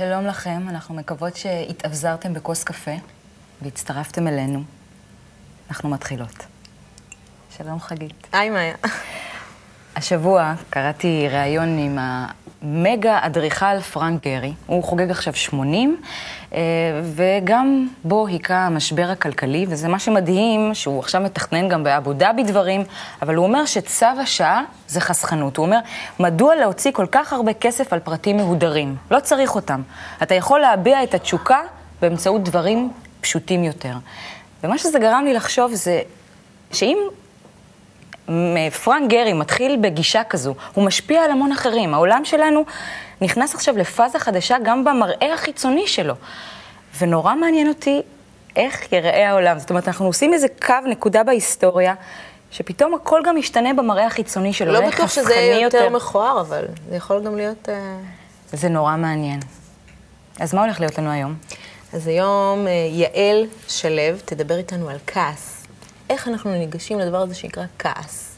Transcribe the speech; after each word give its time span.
שלום 0.00 0.26
לכם, 0.26 0.62
אנחנו 0.68 0.94
מקוות 0.94 1.36
שהתאבזרתם 1.36 2.34
בכוס 2.34 2.64
קפה 2.64 2.90
והצטרפתם 3.62 4.28
אלינו. 4.28 4.62
אנחנו 5.68 5.88
מתחילות. 5.88 6.46
שלום 7.56 7.80
חגית. 7.80 8.26
היי 8.32 8.50
מאיה. 8.50 8.74
השבוע 9.96 10.54
קראתי 10.70 11.28
ראיון 11.28 11.78
עם 11.78 11.98
המגה 12.64 13.18
אדריכל 13.22 13.80
פרנק 13.80 14.26
גרי. 14.26 14.52
הוא 14.66 14.84
חוגג 14.84 15.10
עכשיו 15.10 15.34
80, 15.34 16.00
אה, 16.54 16.60
וגם 17.02 17.88
בו 18.04 18.26
היכה 18.26 18.54
המשבר 18.54 19.06
הכלכלי, 19.10 19.66
וזה 19.68 19.88
מה 19.88 19.98
שמדהים, 19.98 20.74
שהוא 20.74 20.98
עכשיו 20.98 21.20
מתכנן 21.20 21.68
גם 21.68 21.84
באבו 21.84 22.12
דאבי 22.12 22.42
דברים, 22.42 22.84
אבל 23.22 23.34
הוא 23.34 23.46
אומר 23.46 23.66
שצו 23.66 24.06
השעה 24.06 24.62
זה 24.88 25.00
חסכנות. 25.00 25.56
הוא 25.56 25.66
אומר, 25.66 25.78
מדוע 26.20 26.54
להוציא 26.54 26.92
כל 26.92 27.06
כך 27.12 27.32
הרבה 27.32 27.52
כסף 27.52 27.92
על 27.92 27.98
פרטים 27.98 28.36
מהודרים? 28.36 28.96
לא 29.10 29.20
צריך 29.20 29.54
אותם. 29.54 29.82
אתה 30.22 30.34
יכול 30.34 30.60
להביע 30.60 31.02
את 31.02 31.14
התשוקה 31.14 31.60
באמצעות 32.02 32.44
דברים 32.44 32.90
פשוטים 33.20 33.64
יותר. 33.64 33.94
ומה 34.64 34.78
שזה 34.78 34.98
גרם 34.98 35.24
לי 35.24 35.34
לחשוב 35.34 35.74
זה 35.74 36.00
שאם 36.72 36.98
פרנק 38.84 39.10
גרי 39.10 39.32
מתחיל 39.32 39.76
בגישה 39.80 40.24
כזו, 40.24 40.54
הוא 40.72 40.84
משפיע 40.84 41.22
על 41.22 41.30
המון 41.30 41.52
אחרים. 41.52 41.94
העולם 41.94 42.24
שלנו 42.24 42.64
נכנס 43.20 43.54
עכשיו 43.54 43.76
לפאזה 43.76 44.18
חדשה 44.18 44.56
גם 44.62 44.84
במראה 44.84 45.34
החיצוני 45.34 45.86
שלו. 45.86 46.14
ונורא 46.98 47.34
מעניין 47.34 47.68
אותי 47.68 48.02
איך 48.56 48.92
יראה 48.92 49.30
העולם. 49.30 49.58
זאת 49.58 49.70
אומרת, 49.70 49.88
אנחנו 49.88 50.06
עושים 50.06 50.34
איזה 50.34 50.46
קו, 50.66 50.74
נקודה 50.86 51.22
בהיסטוריה, 51.22 51.94
שפתאום 52.50 52.94
הכל 52.94 53.20
גם 53.24 53.36
משתנה 53.36 53.74
במראה 53.74 54.06
החיצוני 54.06 54.52
שלו. 54.52 54.72
לא 54.72 54.88
בטוח 54.88 55.10
שזה 55.10 55.34
יהיה 55.34 55.60
יותר, 55.60 55.78
יותר 55.78 55.96
מכוער, 55.96 56.40
אבל 56.40 56.64
זה 56.90 56.96
יכול 56.96 57.24
גם 57.24 57.36
להיות... 57.36 57.68
Uh... 57.68 58.56
זה 58.56 58.68
נורא 58.68 58.96
מעניין. 58.96 59.40
אז 60.40 60.54
מה 60.54 60.62
הולך 60.64 60.80
להיות 60.80 60.98
לנו 60.98 61.10
היום? 61.10 61.34
אז 61.92 62.06
היום 62.06 62.66
uh, 62.66 62.68
יעל 62.92 63.46
שלו 63.68 64.16
תדבר 64.24 64.56
איתנו 64.56 64.88
על 64.88 64.96
כעס. 65.06 65.63
איך 66.10 66.28
אנחנו 66.28 66.50
ניגשים 66.52 66.98
לדבר 66.98 67.18
הזה 67.18 67.34
שנקרא 67.34 67.64
כעס. 67.78 68.36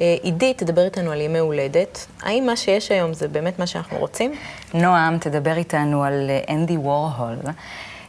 אה, 0.00 0.16
עידית 0.22 0.58
תדבר 0.58 0.84
איתנו 0.84 1.12
על 1.12 1.20
ימי 1.20 1.38
הולדת. 1.38 2.06
האם 2.22 2.46
מה 2.46 2.56
שיש 2.56 2.90
היום 2.90 3.14
זה 3.14 3.28
באמת 3.28 3.58
מה 3.58 3.66
שאנחנו 3.66 3.98
רוצים? 3.98 4.34
נועם 4.74 5.18
תדבר 5.18 5.56
איתנו 5.56 6.04
על 6.04 6.30
אה, 6.30 6.54
אנדי 6.54 6.76
וורהול, 6.76 7.36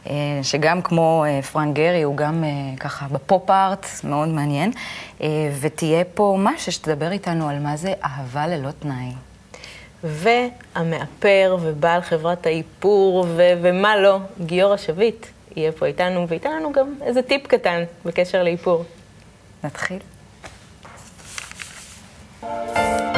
אה, 0.06 0.12
שגם 0.42 0.82
כמו 0.82 1.24
פרנק 1.52 1.76
גרי, 1.76 2.02
הוא 2.02 2.16
גם 2.16 2.44
ככה 2.80 3.06
בפופ-ארט, 3.12 3.86
מאוד 4.04 4.28
מעניין. 4.28 4.72
ותהיה 5.60 6.04
פה 6.14 6.36
משה 6.38 6.70
שתדבר 6.70 7.12
איתנו 7.12 7.48
על 7.48 7.58
מה 7.58 7.76
זה 7.76 7.92
אהבה 8.04 8.46
ללא 8.46 8.70
תנאי. 8.70 9.12
והמאפר 10.04 11.56
ובעל 11.60 12.00
חברת 12.00 12.46
האיפור 12.46 13.26
ו- 13.36 13.52
ומה 13.62 13.96
לא, 13.96 14.18
גיורא 14.40 14.76
שביט, 14.76 15.26
יהיה 15.56 15.72
פה 15.72 15.86
איתנו, 15.86 16.28
וייתן 16.28 16.52
לנו 16.52 16.72
גם 16.72 16.94
איזה 17.02 17.22
טיפ 17.22 17.46
קטן 17.46 17.82
בקשר 18.04 18.42
לאיפור. 18.42 18.84
נתחיל. 19.64 19.98
יעל, 22.42 23.09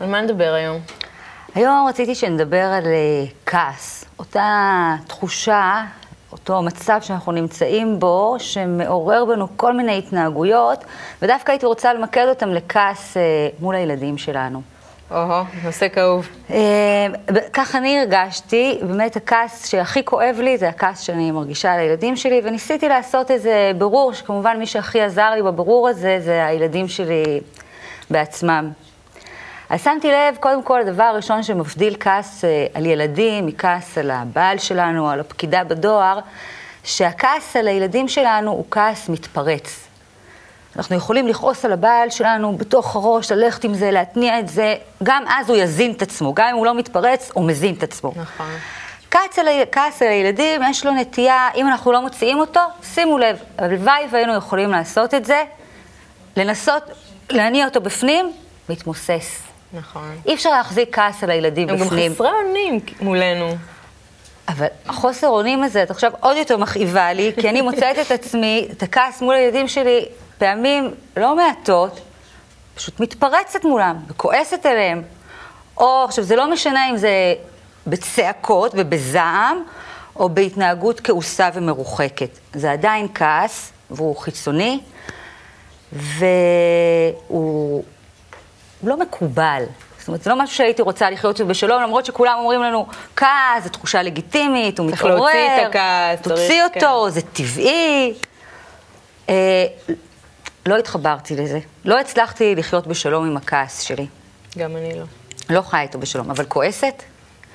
על 0.00 0.08
מה 0.08 0.20
נדבר 0.20 0.52
היום? 0.52 0.78
היום 1.54 1.86
רציתי 1.88 2.14
שנדבר 2.14 2.64
על 2.64 2.86
אה, 2.86 3.24
כעס, 3.46 4.04
אותה 4.18 4.96
תחושה, 5.06 5.84
אותו 6.32 6.62
מצב 6.62 6.98
שאנחנו 7.02 7.32
נמצאים 7.32 7.98
בו, 7.98 8.36
שמעורר 8.38 9.24
בנו 9.24 9.46
כל 9.56 9.72
מיני 9.72 9.98
התנהגויות, 9.98 10.84
ודווקא 11.22 11.52
הייתי 11.52 11.66
רוצה 11.66 11.94
למקד 11.94 12.26
אותם 12.28 12.48
לכעס 12.48 13.16
אה, 13.16 13.22
מול 13.60 13.74
הילדים 13.74 14.18
שלנו. 14.18 14.62
או-הו, 15.10 15.44
נושא 15.64 15.88
כאוב. 15.88 16.28
אה, 16.50 17.06
כך 17.52 17.74
אני 17.74 17.98
הרגשתי, 17.98 18.78
באמת 18.82 19.16
הכעס 19.16 19.68
שהכי 19.68 20.04
כואב 20.04 20.36
לי 20.40 20.58
זה 20.58 20.68
הכעס 20.68 21.00
שאני 21.00 21.30
מרגישה 21.30 21.72
על 21.72 21.80
הילדים 21.80 22.16
שלי, 22.16 22.40
וניסיתי 22.44 22.88
לעשות 22.88 23.30
איזה 23.30 23.72
ברור, 23.78 24.12
שכמובן 24.12 24.58
מי 24.58 24.66
שהכי 24.66 25.00
עזר 25.00 25.30
לי 25.30 25.42
בברור 25.42 25.88
הזה 25.88 26.20
זה 26.20 26.46
הילדים 26.46 26.88
שלי 26.88 27.40
בעצמם. 28.10 28.70
אז 29.70 29.82
שמתי 29.82 30.08
לב, 30.08 30.36
קודם 30.40 30.62
כל, 30.62 30.80
הדבר 30.80 31.02
הראשון 31.02 31.42
שמבדיל 31.42 31.96
כעס 32.00 32.44
אה, 32.44 32.66
על 32.74 32.86
ילדים 32.86 33.46
מכעס 33.46 33.98
על 33.98 34.10
הבעל 34.10 34.58
שלנו, 34.58 35.10
על 35.10 35.20
הפקידה 35.20 35.64
בדואר, 35.64 36.18
שהכעס 36.84 37.56
על 37.56 37.68
הילדים 37.68 38.08
שלנו 38.08 38.50
הוא 38.50 38.64
כעס 38.70 39.08
מתפרץ. 39.08 39.86
אנחנו 40.76 40.96
יכולים 40.96 41.28
לכעוס 41.28 41.64
על 41.64 41.72
הבעל 41.72 42.10
שלנו 42.10 42.56
בתוך 42.56 42.96
הראש, 42.96 43.32
ללכת 43.32 43.64
עם 43.64 43.74
זה, 43.74 43.90
להתניע 43.90 44.40
את 44.40 44.48
זה, 44.48 44.74
גם 45.02 45.24
אז 45.28 45.50
הוא 45.50 45.56
יזין 45.56 45.92
את 45.92 46.02
עצמו, 46.02 46.34
גם 46.34 46.48
אם 46.48 46.56
הוא 46.56 46.66
לא 46.66 46.74
מתפרץ, 46.74 47.30
הוא 47.34 47.44
מזין 47.44 47.74
את 47.74 47.82
עצמו. 47.82 48.12
נכון. 48.16 48.50
כעס 49.10 49.38
על, 49.38 49.46
כעס 49.72 50.02
על 50.02 50.08
הילדים, 50.08 50.62
יש 50.70 50.86
לו 50.86 50.92
נטייה, 50.92 51.48
אם 51.54 51.66
אנחנו 51.66 51.92
לא 51.92 52.00
מוציאים 52.00 52.38
אותו, 52.38 52.60
שימו 52.82 53.18
לב, 53.18 53.38
הלוואי 53.58 54.06
והיינו 54.10 54.34
יכולים 54.34 54.70
לעשות 54.70 55.14
את 55.14 55.24
זה, 55.24 55.44
לנסות 56.36 56.82
להניע 57.30 57.64
אותו 57.64 57.80
בפנים, 57.80 58.32
מתמוסס. 58.68 59.49
נכון. 59.72 60.20
אי 60.26 60.34
אפשר 60.34 60.50
להחזיק 60.50 60.96
כעס 60.96 61.24
על 61.24 61.30
הילדים 61.30 61.68
הם 61.68 61.76
בפנים. 61.76 61.98
הם 61.98 62.08
גם 62.08 62.14
חסרי 62.14 62.30
אונים 62.30 62.80
מולנו. 63.00 63.56
אבל 64.48 64.66
החוסר 64.86 65.28
אונים 65.28 65.62
הזה, 65.62 65.82
את 65.82 65.90
עכשיו 65.90 66.12
עוד 66.20 66.36
יותר 66.36 66.56
מכאיבה 66.56 67.12
לי, 67.12 67.32
כי 67.40 67.50
אני 67.50 67.60
מוצאת 67.60 67.98
את 67.98 68.10
עצמי, 68.10 68.68
את 68.72 68.82
הכעס 68.82 69.22
מול 69.22 69.34
הילדים 69.34 69.68
שלי, 69.68 70.04
פעמים 70.38 70.94
לא 71.16 71.36
מעטות, 71.36 72.00
פשוט 72.74 73.00
מתפרצת 73.00 73.64
מולם 73.64 73.96
וכועסת 74.08 74.66
עליהם. 74.66 75.02
או, 75.76 76.04
עכשיו, 76.04 76.24
זה 76.24 76.36
לא 76.36 76.50
משנה 76.50 76.90
אם 76.90 76.96
זה 76.96 77.34
בצעקות 77.86 78.72
ובזעם, 78.76 79.62
או 80.16 80.28
בהתנהגות 80.28 81.00
כעוסה 81.00 81.48
ומרוחקת. 81.54 82.38
זה 82.54 82.72
עדיין 82.72 83.08
כעס, 83.14 83.72
והוא 83.90 84.16
חיצוני, 84.16 84.80
והוא 85.92 87.84
לא 88.82 88.96
מקובל. 88.96 89.62
זאת 89.98 90.08
אומרת, 90.08 90.22
זה 90.22 90.30
לא 90.30 90.36
משהו 90.36 90.56
שהייתי 90.56 90.82
רוצה 90.82 91.10
לחיות 91.10 91.40
בשלום, 91.40 91.82
למרות 91.82 92.06
שכולם 92.06 92.34
אומרים 92.38 92.62
לנו, 92.62 92.86
כעס, 93.16 93.64
זו 93.64 93.68
תחושה 93.68 94.02
לגיטימית, 94.02 94.78
הוא 94.78 94.86
מתעורר. 94.86 95.16
צריך 95.16 95.34
להוציא 95.34 95.62
את 95.62 95.68
הכעס. 95.68 96.20
תוציא 96.22 96.62
אותו, 96.64 97.04
כן. 97.04 97.10
זה 97.10 97.20
טבעי. 97.22 98.14
אה, 99.28 99.66
לא 100.66 100.78
התחברתי 100.78 101.36
לזה. 101.36 101.58
לא 101.84 102.00
הצלחתי 102.00 102.54
לחיות 102.54 102.86
בשלום 102.86 103.26
עם 103.26 103.36
הכעס 103.36 103.80
שלי. 103.80 104.06
גם 104.58 104.76
אני 104.76 104.98
לא. 104.98 105.04
לא 105.50 105.62
חיה 105.62 105.82
איתו 105.82 105.98
בשלום, 105.98 106.30
אבל 106.30 106.44
כועסת? 106.44 107.02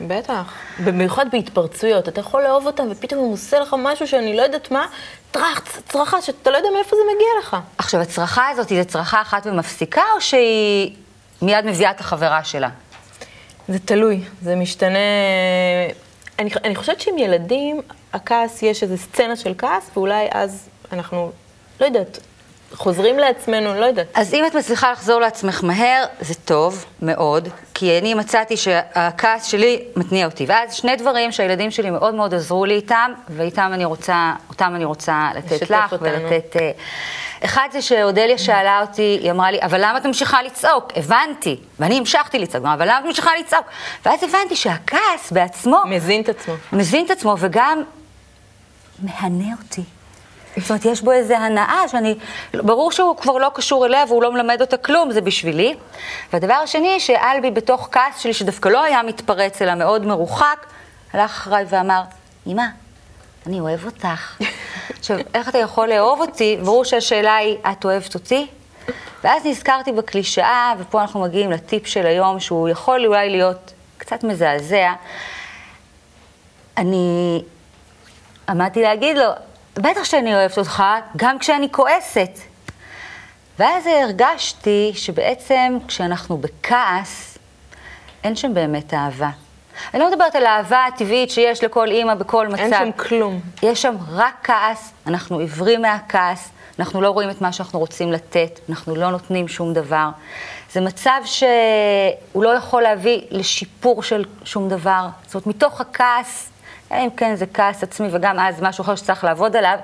בטח. 0.01 0.53
במיוחד 0.83 1.25
בהתפרצויות. 1.31 2.07
אתה 2.07 2.19
יכול 2.19 2.43
לאהוב 2.43 2.65
אותם, 2.65 2.83
ופתאום 2.91 3.19
הוא 3.19 3.33
עושה 3.33 3.59
לך 3.59 3.75
משהו 3.79 4.07
שאני 4.07 4.37
לא 4.37 4.41
יודעת 4.41 4.71
מה, 4.71 4.85
טראח, 5.31 5.61
צרחה, 5.89 6.21
שאתה 6.21 6.51
לא 6.51 6.57
יודע 6.57 6.69
מאיפה 6.73 6.95
זה 6.95 7.01
מגיע 7.15 7.27
לך. 7.41 7.57
עכשיו, 7.77 8.01
הצרחה 8.01 8.49
הזאת, 8.49 8.69
היא 8.69 8.83
צרחה 8.83 9.21
אחת 9.21 9.47
ומפסיקה, 9.47 10.01
או 10.15 10.21
שהיא 10.21 10.95
מיד 11.41 11.65
מביאה 11.65 11.91
את 11.91 11.99
החברה 11.99 12.43
שלה? 12.43 12.69
זה 13.67 13.79
תלוי, 13.79 14.21
זה 14.41 14.55
משתנה. 14.55 14.99
אני, 16.39 16.49
אני 16.63 16.75
חושבת 16.75 17.01
שעם 17.01 17.17
ילדים, 17.17 17.81
הכעס, 18.13 18.63
יש 18.63 18.83
איזו 18.83 18.97
סצנה 18.97 19.35
של 19.35 19.53
כעס, 19.57 19.89
ואולי 19.93 20.27
אז 20.31 20.69
אנחנו, 20.91 21.31
לא 21.79 21.85
יודעת, 21.85 22.19
חוזרים 22.75 23.19
לעצמנו, 23.19 23.73
לא 23.79 23.85
יודעת. 23.85 24.07
אז 24.13 24.33
אם 24.33 24.45
את 24.45 24.55
מצליחה 24.55 24.91
לחזור 24.91 25.21
לעצמך 25.21 25.63
מהר, 25.63 26.05
זה 26.19 26.33
טוב 26.33 26.85
מאוד, 27.01 27.49
כי 27.73 27.99
אני 27.99 28.13
מצאתי 28.13 28.57
שהכעס 28.57 29.45
שלי 29.45 29.83
מתניע 29.95 30.25
אותי. 30.25 30.45
ואז 30.45 30.73
שני 30.73 30.95
דברים 30.95 31.31
שהילדים 31.31 31.71
שלי 31.71 31.89
מאוד 31.89 32.15
מאוד 32.15 32.33
עזרו 32.33 32.65
לי 32.65 32.73
איתם, 32.73 33.11
ואיתם 33.29 33.71
אני 33.73 33.85
רוצה, 33.85 34.33
אותם 34.49 34.71
אני 34.75 34.85
רוצה 34.85 35.29
לתת 35.35 35.69
לך 35.69 35.93
אותנו. 35.93 36.07
ולתת... 36.07 36.55
אה, 36.55 36.71
אחד 37.45 37.67
זה 37.71 37.81
שאודליה 37.81 38.37
שאלה 38.37 38.81
אותי, 38.81 39.19
היא 39.21 39.31
אמרה 39.31 39.51
לי, 39.51 39.61
אבל 39.61 39.79
למה 39.81 39.97
את 39.97 40.05
ממשיכה 40.05 40.43
לצעוק? 40.43 40.91
הבנתי, 40.95 41.59
ואני 41.79 41.97
המשכתי 41.97 42.39
לצעוק, 42.39 42.65
אבל 42.65 42.87
למה 42.87 42.99
את 42.99 43.05
ממשיכה 43.05 43.31
לצעוק? 43.39 43.65
ואז 44.05 44.23
הבנתי 44.23 44.55
שהכעס 44.55 45.31
בעצמו... 45.31 45.81
מזין 45.85 46.21
את 46.21 46.29
עצמו. 46.29 46.53
מזין 46.73 47.05
את 47.05 47.11
עצמו, 47.11 47.35
וגם 47.39 47.83
מהנה 48.99 49.53
אותי. 49.63 49.83
זאת 50.57 50.69
אומרת, 50.69 50.85
יש 50.85 51.01
בו 51.01 51.11
איזו 51.11 51.33
הנאה 51.33 51.87
שאני, 51.87 52.15
ברור 52.53 52.91
שהוא 52.91 53.17
כבר 53.17 53.37
לא 53.37 53.51
קשור 53.53 53.85
אליה 53.85 54.03
והוא 54.07 54.23
לא 54.23 54.31
מלמד 54.31 54.61
אותה 54.61 54.77
כלום, 54.77 55.11
זה 55.11 55.21
בשבילי. 55.21 55.75
והדבר 56.33 56.53
השני, 56.53 56.99
שאלבי 56.99 57.51
בתוך 57.51 57.89
כעס 57.91 58.19
שלי, 58.19 58.33
שדווקא 58.33 58.69
לא 58.69 58.83
היה 58.83 59.03
מתפרץ, 59.03 59.61
אלא 59.61 59.75
מאוד 59.75 60.05
מרוחק, 60.05 60.65
הלך 61.13 61.31
אחריי 61.31 61.65
ואמר, 61.69 62.01
אמא, 62.47 62.63
אני 63.47 63.59
אוהב 63.59 63.85
אותך. 63.85 64.41
עכשיו, 64.99 65.17
איך 65.33 65.49
אתה 65.49 65.57
יכול 65.57 65.89
לאהוב 65.89 66.21
אותי? 66.21 66.57
ברור 66.63 66.85
שהשאלה 66.85 67.35
היא, 67.35 67.57
את 67.71 67.85
אוהבת 67.85 68.15
אותי? 68.15 68.47
ואז 69.23 69.45
נזכרתי 69.45 69.91
בקלישאה, 69.91 70.73
ופה 70.79 71.01
אנחנו 71.01 71.21
מגיעים 71.21 71.51
לטיפ 71.51 71.87
של 71.87 72.05
היום, 72.05 72.39
שהוא 72.39 72.69
יכול 72.69 73.05
אולי 73.05 73.29
להיות 73.29 73.73
קצת 73.97 74.23
מזעזע. 74.23 74.93
אני 76.77 77.41
עמדתי 78.49 78.81
להגיד 78.81 79.17
לו, 79.17 79.29
בטח 79.75 80.03
שאני 80.03 80.35
אוהבת 80.35 80.57
אותך, 80.57 80.83
גם 81.17 81.39
כשאני 81.39 81.71
כועסת. 81.71 82.39
ואז 83.59 83.87
הרגשתי 83.87 84.91
שבעצם 84.95 85.77
כשאנחנו 85.87 86.37
בכעס, 86.37 87.37
אין 88.23 88.35
שם 88.35 88.53
באמת 88.53 88.93
אהבה. 88.93 89.29
אני 89.93 90.01
לא 90.01 90.11
מדברת 90.11 90.35
על 90.35 90.45
האהבה 90.45 90.85
הטבעית 90.85 91.31
שיש 91.31 91.63
לכל 91.63 91.87
אימא 91.87 92.13
בכל 92.13 92.47
מצב. 92.47 92.57
אין 92.57 92.73
שם 92.73 92.91
כלום. 92.91 93.39
יש 93.63 93.81
שם 93.81 93.95
רק 94.09 94.33
כעס, 94.43 94.91
אנחנו 95.07 95.39
עיוורים 95.39 95.81
מהכעס, 95.81 96.49
אנחנו 96.79 97.01
לא 97.01 97.09
רואים 97.09 97.29
את 97.29 97.41
מה 97.41 97.51
שאנחנו 97.51 97.79
רוצים 97.79 98.11
לתת, 98.11 98.59
אנחנו 98.69 98.95
לא 98.95 99.11
נותנים 99.11 99.47
שום 99.47 99.73
דבר. 99.73 100.09
זה 100.71 100.81
מצב 100.81 101.21
שהוא 101.25 102.43
לא 102.43 102.49
יכול 102.49 102.81
להביא 102.81 103.21
לשיפור 103.29 104.03
של 104.03 104.25
שום 104.43 104.69
דבר. 104.69 105.07
זאת 105.25 105.35
אומרת, 105.35 105.47
מתוך 105.47 105.81
הכעס, 105.81 106.49
אם 107.03 107.09
כן 107.17 107.35
זה 107.35 107.45
כעס 107.53 107.83
עצמי 107.83 108.07
וגם 108.11 108.39
אז 108.39 108.61
משהו 108.61 108.81
אחר 108.81 108.95
שצריך 108.95 109.23
לעבוד 109.23 109.55
עליו, 109.55 109.77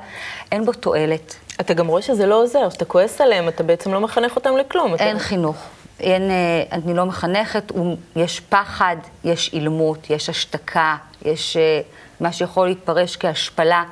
אין 0.51 0.65
בו 0.65 0.73
תועלת. 0.73 1.35
אתה 1.61 1.73
גם 1.73 1.87
רואה 1.87 2.01
שזה 2.01 2.25
לא 2.25 2.35
עוזר, 2.43 2.69
שאתה 2.69 2.85
כועס 2.85 3.21
עליהם, 3.21 3.47
אתה 3.47 3.63
בעצם 3.63 3.93
לא 3.93 4.01
מחנך 4.01 4.35
אותם 4.35 4.57
לכלום. 4.57 4.95
אין 4.95 5.15
אתה... 5.15 5.23
חינוך. 5.23 5.57
אין, 5.99 6.31
אה, 6.31 6.63
אני 6.71 6.93
לא 6.93 7.05
מחנכת, 7.05 7.71
יש 8.15 8.39
פחד, 8.39 8.95
יש 9.23 9.53
אילמות, 9.53 10.09
יש 10.09 10.29
השתקה, 10.29 10.95
יש 11.25 11.57
אה, 11.57 11.81
מה 12.19 12.31
שיכול 12.31 12.67
להתפרש 12.67 13.15
כהשפלה. 13.15 13.83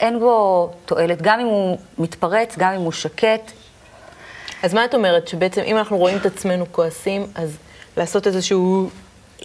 אין 0.00 0.20
בו 0.20 0.70
תועלת, 0.84 1.22
גם 1.22 1.40
אם 1.40 1.46
הוא 1.46 1.78
מתפרץ, 1.98 2.54
גם 2.58 2.72
אם 2.72 2.80
הוא 2.80 2.92
שקט. 2.92 3.52
אז 4.62 4.74
מה 4.74 4.84
את 4.84 4.94
אומרת, 4.94 5.28
שבעצם 5.28 5.60
אם 5.60 5.76
אנחנו 5.76 5.98
רואים 5.98 6.16
את 6.16 6.26
עצמנו 6.26 6.64
כועסים, 6.72 7.26
אז 7.34 7.56
לעשות 7.96 8.26
איזשהו... 8.26 8.90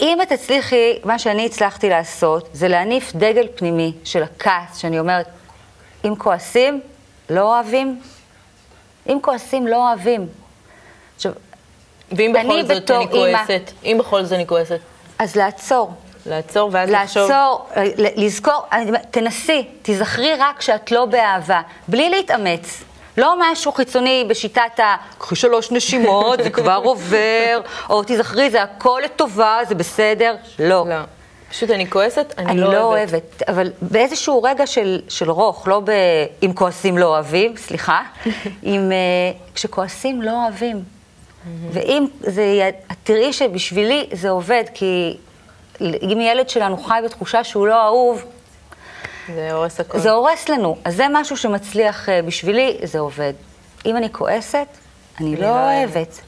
אם 0.01 0.21
את 0.21 0.29
תצליחי, 0.29 0.99
מה 1.03 1.19
שאני 1.19 1.45
הצלחתי 1.45 1.89
לעשות, 1.89 2.49
זה 2.53 2.67
להניף 2.67 3.15
דגל 3.15 3.47
פנימי 3.55 3.93
של 4.03 4.23
הכעס, 4.23 4.77
שאני 4.77 4.99
אומרת, 4.99 5.27
אם 6.05 6.15
כועסים, 6.17 6.81
לא 7.29 7.41
אוהבים. 7.41 8.01
אם 9.09 9.17
כועסים, 9.21 9.67
לא 9.67 9.87
אוהבים. 9.87 10.27
עכשיו, 11.15 11.31
ואם 12.11 12.33
בכל 12.33 12.63
זאת 12.63 12.91
אני 12.91 13.07
כועסת? 13.11 13.71
אם 13.83 13.97
בכל 13.99 14.23
זאת 14.23 14.33
אני 14.33 14.47
כועסת? 14.47 14.79
אז 15.19 15.35
לעצור. 15.35 15.93
לעצור 16.25 16.69
ואז 16.73 16.89
לחשוב? 16.89 17.31
לעצור, 17.31 17.69
לזכור, 17.97 18.65
תנסי, 19.11 19.67
תזכרי 19.81 20.33
רק 20.39 20.61
שאת 20.61 20.91
לא 20.91 21.05
באהבה, 21.05 21.61
בלי 21.87 22.09
להתאמץ. 22.09 22.83
לא 23.17 23.35
משהו 23.39 23.71
חיצוני 23.71 24.25
בשיטת 24.27 24.79
ה... 24.79 24.95
קחי 25.17 25.35
שלוש 25.35 25.71
נשימות, 25.71 26.43
זה 26.43 26.49
כבר 26.49 26.75
עובר, 26.89 27.61
או 27.89 28.03
תזכרי, 28.07 28.49
זה 28.49 28.63
הכל 28.63 29.01
לטובה, 29.05 29.59
זה 29.67 29.75
בסדר. 29.75 30.35
לא. 30.59 30.85
לא. 30.89 30.95
פשוט 31.49 31.69
אני 31.69 31.89
כועסת, 31.89 32.33
אני, 32.37 32.51
אני 32.51 32.61
לא, 32.61 32.73
לא 32.73 32.83
אוהבת. 32.83 33.13
אוהבת. 33.13 33.43
אבל 33.49 33.71
באיזשהו 33.81 34.43
רגע 34.43 34.67
של, 34.67 35.01
של 35.09 35.31
רוך, 35.31 35.67
לא 35.67 35.79
ב... 35.79 35.91
אם 36.43 36.53
כועסים 36.53 36.97
לא 36.97 37.05
אוהבים, 37.05 37.57
סליחה, 37.57 38.01
אם... 38.63 38.91
uh, 38.91 39.55
כשכועסים 39.55 40.21
לא 40.21 40.43
אוהבים. 40.43 40.83
ואם 41.71 42.05
זה... 42.19 42.69
תראי 43.03 43.33
שבשבילי 43.33 44.07
זה 44.11 44.29
עובד, 44.29 44.63
כי 44.73 45.17
אם 45.81 46.17
ילד 46.21 46.49
שלנו 46.49 46.77
חי 46.77 46.99
בתחושה 47.05 47.43
שהוא 47.43 47.67
לא 47.67 47.85
אהוב, 47.85 48.25
זה 49.35 49.51
הורס 49.51 49.79
הכול. 49.79 49.99
זה 49.99 50.11
הורס 50.11 50.49
לנו. 50.49 50.77
אז 50.85 50.95
זה 50.95 51.05
משהו 51.11 51.37
שמצליח 51.37 52.09
uh, 52.09 52.25
בשבילי, 52.25 52.77
זה 52.83 52.99
עובד. 52.99 53.33
אם 53.85 53.97
אני 53.97 54.13
כועסת, 54.13 54.67
אני, 55.19 55.35
לא, 55.35 55.41
לא 55.41 55.49
אוהבת. 55.49 56.21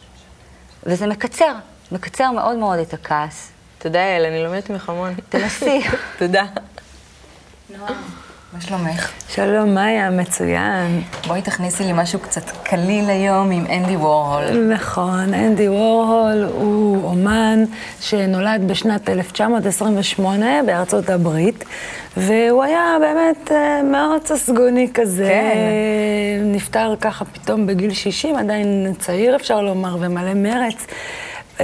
וזה 0.84 1.08
מקצר, 1.08 1.54
מקצר 1.92 2.32
מאוד 2.32 2.58
מאוד 2.58 2.80
את 2.80 2.94
הכעס. 2.94 3.52
תודה, 3.78 4.00
יעל, 4.00 4.26
אני 4.26 4.44
לומדת 4.44 4.70
ממך 4.70 4.90
המון. 4.90 5.14
תנסי. 5.30 5.82
תודה. 6.20 6.44
נועה, 7.70 7.94
מה 8.54 8.62
שלומך? 8.62 9.12
שלום, 9.30 9.76
מאיה, 9.76 10.10
מצוין. 10.10 11.02
בואי 11.28 11.42
תכניסי 11.42 11.84
לי 11.84 11.92
משהו 11.96 12.20
קצת 12.20 12.52
קליל 12.64 13.10
היום 13.10 13.52
עם 13.52 13.66
אנדי 13.66 13.96
וורהול. 13.96 14.74
נכון, 14.74 15.34
אנדי 15.34 15.70
וורהול 15.70 16.44
הוא 16.44 17.04
אומן 17.04 17.64
שנולד 18.02 18.68
בשנת 18.68 19.10
1928 19.10 20.64
בארצות 20.66 21.10
הברית, 21.10 21.64
והוא 22.18 22.64
היה 22.64 22.98
באמת 23.00 23.52
אה, 23.52 23.84
מאוד 23.84 24.26
ססגוני 24.26 24.90
כזה. 24.94 25.30
כן. 25.30 26.42
נפטר 26.46 26.96
ככה 27.02 27.26
פתאום 27.26 27.68
בגיל 27.68 27.94
60, 27.94 28.36
עדיין 28.36 28.94
צעיר 29.00 29.36
אפשר 29.36 29.62
לומר, 29.62 29.98
ומלא 30.00 30.34
מרץ. 30.34 30.86
Uh, 31.60 31.62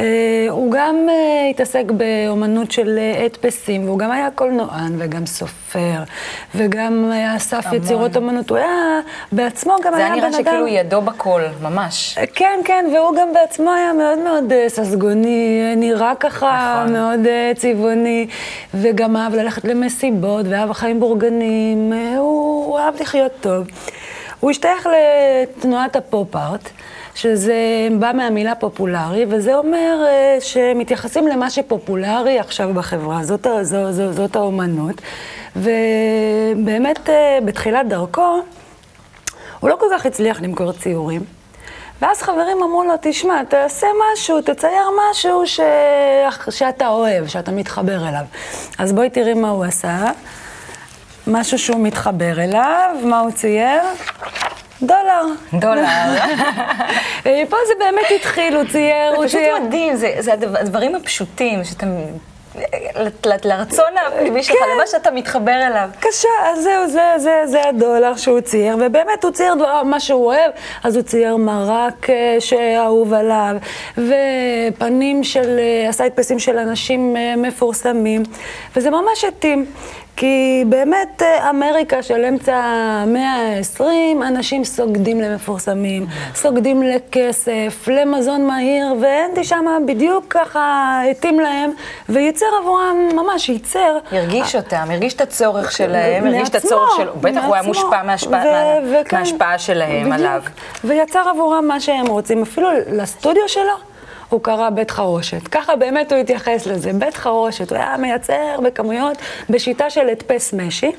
הוא 0.49 0.71
גם 0.71 0.95
uh, 1.07 1.49
התעסק 1.49 1.83
באומנות 1.91 2.71
של 2.71 2.99
uh, 3.17 3.23
הדפסים, 3.23 3.85
והוא 3.85 3.99
גם 3.99 4.11
היה 4.11 4.29
קולנוען 4.35 4.95
וגם 4.97 5.25
סופר, 5.25 6.03
וגם 6.55 7.11
היה 7.11 7.35
אסף 7.35 7.65
יצירות 7.73 8.15
אומנות. 8.15 8.49
הוא 8.49 8.57
היה 8.57 8.99
בעצמו 9.31 9.75
גם 9.83 9.93
היה 9.93 10.07
בן 10.07 10.11
אדם... 10.11 10.31
זה 10.31 10.37
היה 10.37 10.43
נראה 10.43 10.51
שכאילו 10.51 10.67
ידו 10.67 11.01
בכל, 11.01 11.41
ממש. 11.61 12.17
כן, 12.33 12.59
כן, 12.65 12.85
והוא 12.95 13.15
גם 13.17 13.33
בעצמו 13.33 13.71
היה 13.71 13.93
מאוד 13.93 14.19
מאוד 14.19 14.53
ססגוני, 14.67 15.73
נראה 15.77 16.13
ככה 16.19 16.81
נכון. 16.83 16.93
מאוד 16.93 17.19
צבעוני, 17.55 18.27
וגם 18.73 19.17
אהב 19.17 19.35
ללכת 19.35 19.65
למסיבות, 19.65 20.45
ואהב 20.49 20.73
חיים 20.73 20.99
בורגנים, 20.99 21.93
הוא, 22.17 22.65
הוא 22.65 22.79
אהב 22.79 23.01
לחיות 23.01 23.31
טוב. 23.41 23.67
הוא 24.39 24.51
השתייך 24.51 24.87
לתנועת 24.87 25.95
הפופ-ארט. 25.95 26.69
שזה 27.15 27.55
בא 27.99 28.11
מהמילה 28.15 28.55
פופולרי, 28.55 29.25
וזה 29.29 29.55
אומר 29.55 30.05
uh, 30.05 30.43
שמתייחסים 30.43 31.27
למה 31.27 31.49
שפופולרי 31.49 32.39
עכשיו 32.39 32.73
בחברה, 32.73 33.23
זאת, 33.23 33.47
זאת, 33.61 33.93
זאת, 33.93 34.13
זאת 34.13 34.35
האומנות. 34.35 35.01
ובאמת, 35.55 37.09
uh, 37.09 37.11
בתחילת 37.45 37.87
דרכו, 37.87 38.39
הוא 39.59 39.69
לא 39.69 39.75
כל 39.79 39.85
כך 39.91 40.05
הצליח 40.05 40.41
למכור 40.41 40.71
ציורים. 40.71 41.21
ואז 42.01 42.21
חברים 42.21 42.63
אמרו 42.63 42.83
לו, 42.83 42.93
תשמע, 43.01 43.43
תעשה 43.43 43.87
משהו, 44.13 44.41
תצייר 44.41 44.87
משהו 45.11 45.47
ש... 45.47 45.59
שאתה 46.49 46.87
אוהב, 46.87 47.27
שאתה 47.27 47.51
מתחבר 47.51 48.09
אליו. 48.09 48.23
אז 48.77 48.93
בואי 48.93 49.09
תראי 49.09 49.33
מה 49.33 49.49
הוא 49.49 49.65
עשה. 49.65 50.05
משהו 51.27 51.59
שהוא 51.59 51.83
מתחבר 51.83 52.43
אליו, 52.43 52.95
מה 53.03 53.19
הוא 53.19 53.31
צייר? 53.31 53.81
דולר. 54.85 55.23
דולר. 55.53 55.85
פה 57.49 57.57
זה 57.67 57.73
באמת 57.79 58.05
התחיל, 58.15 58.55
הוא 58.55 58.63
צייר, 58.71 59.15
הוא 59.15 59.27
צייר. 59.27 59.55
זה 59.55 59.59
פשוט 59.59 59.67
מדהים, 59.67 59.95
זה, 59.95 60.15
זה 60.19 60.33
הדברים 60.33 60.95
הפשוטים, 60.95 61.63
שאתה... 61.63 61.85
לרצון 63.45 63.85
הפנימי 64.07 64.43
שלך, 64.43 64.55
כן. 64.55 64.65
למה 64.75 64.87
שאתה 64.87 65.11
מתחבר 65.11 65.67
אליו. 65.67 65.89
קשה, 65.99 66.29
אז 66.43 66.63
זהו, 66.63 66.87
זה, 66.87 67.01
זה, 67.17 67.41
זה 67.45 67.69
הדולר 67.69 68.15
שהוא 68.15 68.41
צייר, 68.41 68.75
ובאמת 68.79 69.23
הוא 69.23 69.31
צייר 69.31 69.55
דבר, 69.55 69.83
מה 69.83 69.99
שהוא 69.99 70.25
אוהב, 70.25 70.51
אז 70.83 70.95
הוא 70.95 71.03
צייר 71.03 71.37
מרק 71.37 72.09
אה, 72.09 72.37
שאהוב 72.39 73.13
עליו, 73.13 73.55
ופנים 73.97 75.23
של, 75.23 75.59
אה, 75.59 75.89
עשה 75.89 76.03
הדפסים 76.03 76.39
של 76.39 76.57
אנשים 76.57 77.17
אה, 77.17 77.35
מפורסמים, 77.37 78.23
וזה 78.75 78.89
ממש 78.89 79.23
התאים. 79.27 79.65
כי 80.15 80.63
באמת 80.69 81.21
אה, 81.21 81.49
אמריקה 81.49 82.03
של 82.03 82.25
אמצע 82.25 82.55
המאה 82.55 83.35
ה-20, 83.35 83.83
אנשים 84.27 84.63
סוגדים 84.63 85.21
למפורסמים, 85.21 86.05
סוגדים 86.35 86.83
לכסף, 86.83 87.87
למזון 87.87 88.47
מהיר, 88.47 88.85
ואנדי 89.01 89.43
שמה 89.43 89.77
בדיוק 89.87 90.25
ככה 90.29 91.01
התאים 91.11 91.39
להם, 91.39 91.71
וייצר 92.09 92.45
עבורם, 92.61 92.97
ממש 93.13 93.49
ייצר. 93.49 93.97
הרגיש 94.11 94.55
אותם, 94.55 94.85
הרגיש 94.89 95.13
את 95.13 95.21
הצורך 95.21 95.71
שלהם, 95.71 96.25
הרגיש 96.27 96.49
את 96.49 96.55
הצורך 96.55 96.89
שלו, 96.97 97.13
בטח 97.21 97.43
הוא 97.45 97.55
היה 97.55 97.63
מושפע 97.63 98.03
מההשפעה 99.11 99.59
שלהם 99.59 100.11
עליו. 100.11 100.41
ויצר 100.83 101.29
עבורם 101.29 101.67
מה 101.67 101.79
שהם 101.79 102.07
רוצים, 102.07 102.41
אפילו 102.41 102.69
לסטודיו 102.87 103.43
שלו. 103.47 103.94
הוא 104.29 104.41
קרא 104.41 104.69
בית 104.69 104.91
חרושת. 104.91 105.47
ככה 105.47 105.75
באמת 105.75 106.11
הוא 106.11 106.19
התייחס 106.19 106.65
לזה, 106.65 106.93
בית 106.93 107.17
חרושת. 107.17 107.69
הוא 107.69 107.77
היה 107.77 107.97
מייצר 107.97 108.57
בכמויות 108.63 109.17
בשיטה 109.49 109.89
של 109.89 110.09
הדפס 110.09 110.53
משי. 110.53 110.91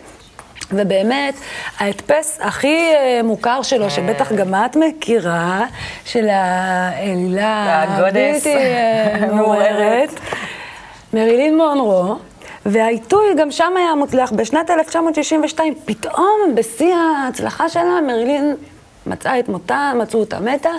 ובאמת, 0.72 1.34
ההדפס 1.78 2.38
הכי 2.40 2.94
אה, 2.94 3.20
מוכר 3.24 3.62
שלו, 3.62 3.90
שבטח 3.90 4.32
גם 4.32 4.54
את 4.54 4.76
מכירה, 4.76 5.66
של 6.04 6.28
האלילה 6.28 7.82
הבלתי 7.82 8.56
אה, 8.56 9.26
מעוררת, 9.34 10.10
מרילין 11.12 11.56
מונרו, 11.56 12.16
והעיתוי 12.66 13.34
גם 13.36 13.50
שם 13.50 13.72
היה 13.76 13.94
מוצלח. 13.94 14.32
בשנת 14.32 14.70
1962, 14.70 15.74
פתאום, 15.84 16.54
בשיא 16.54 16.94
ההצלחה 16.94 17.68
שלה, 17.68 18.00
מרילין 18.06 18.54
מצאה 19.06 19.38
את 19.38 19.48
מותה, 19.48 19.92
מצאו 19.98 20.20
אותה 20.20 20.40
מתה, 20.40 20.70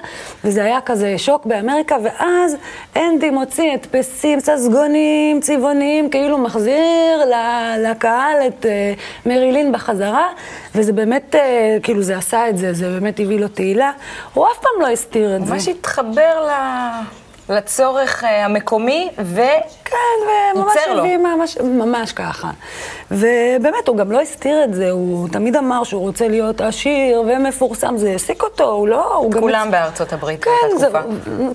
וזה 0.43 0.63
היה 0.63 0.81
כזה 0.81 1.17
שוק 1.17 1.45
באמריקה, 1.45 1.95
ואז 2.03 2.55
אנדי 2.95 3.29
מוציא 3.29 3.71
הדפסים 3.73 4.39
ססגוניים, 4.39 5.41
צבעוניים, 5.41 6.09
כאילו 6.09 6.37
מחזיר 6.37 7.21
לקהל 7.77 8.37
את 8.47 8.65
אה, 8.65 8.93
מרילין 9.25 9.71
בחזרה, 9.71 10.27
וזה 10.75 10.93
באמת, 10.93 11.35
אה, 11.35 11.77
כאילו 11.83 12.01
זה 12.01 12.17
עשה 12.17 12.49
את 12.49 12.57
זה, 12.57 12.73
זה 12.73 12.89
באמת 12.89 13.19
הביא 13.19 13.39
לו 13.39 13.47
תהילה. 13.47 13.91
הוא 14.33 14.47
אף 14.47 14.57
פעם 14.57 14.81
לא 14.81 14.87
הסתיר 14.87 15.35
את 15.35 15.45
זה. 15.45 15.53
ממש 15.53 15.67
התחבר 15.67 16.47
ל... 16.47 16.51
לצורך 17.49 18.23
אה, 18.23 18.45
המקומי, 18.45 19.09
ו... 19.23 19.41
כן, 19.85 19.97
וממש. 20.55 20.75
הביא 20.97 21.17
ממש, 21.17 21.57
ממש 21.57 22.11
ככה. 22.11 22.51
ובאמת, 23.11 23.87
הוא 23.87 23.97
גם 23.97 24.11
לא 24.11 24.21
הסתיר 24.21 24.63
את 24.63 24.73
זה, 24.73 24.89
הוא 24.89 25.29
תמיד 25.29 25.55
אמר 25.55 25.83
שהוא 25.83 26.01
רוצה 26.01 26.27
להיות 26.27 26.61
עשיר 26.61 27.23
ומפורסם, 27.27 27.97
זה 27.97 28.11
העסיק 28.11 28.43
אותו, 28.43 28.71
הוא 28.71 28.87
לא... 28.87 29.15
הוא 29.15 29.31
גם 29.31 29.41
כולם 29.41 29.71
בארצות 29.71 30.13
הברית 30.13 30.43
כן, 30.43 30.51
באותה 30.61 30.77
זה, 30.77 30.85
תקופה. 30.85 30.99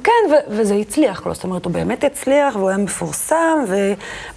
כן, 0.05 0.31
ו- 0.31 0.57
וזה 0.57 0.75
הצליח 0.75 1.27
לו, 1.27 1.35
זאת 1.35 1.45
אומרת, 1.45 1.65
הוא 1.65 1.73
באמת 1.73 2.05
הצליח 2.05 2.57
והוא 2.57 2.69
היה 2.69 2.79
מפורסם, 2.79 3.65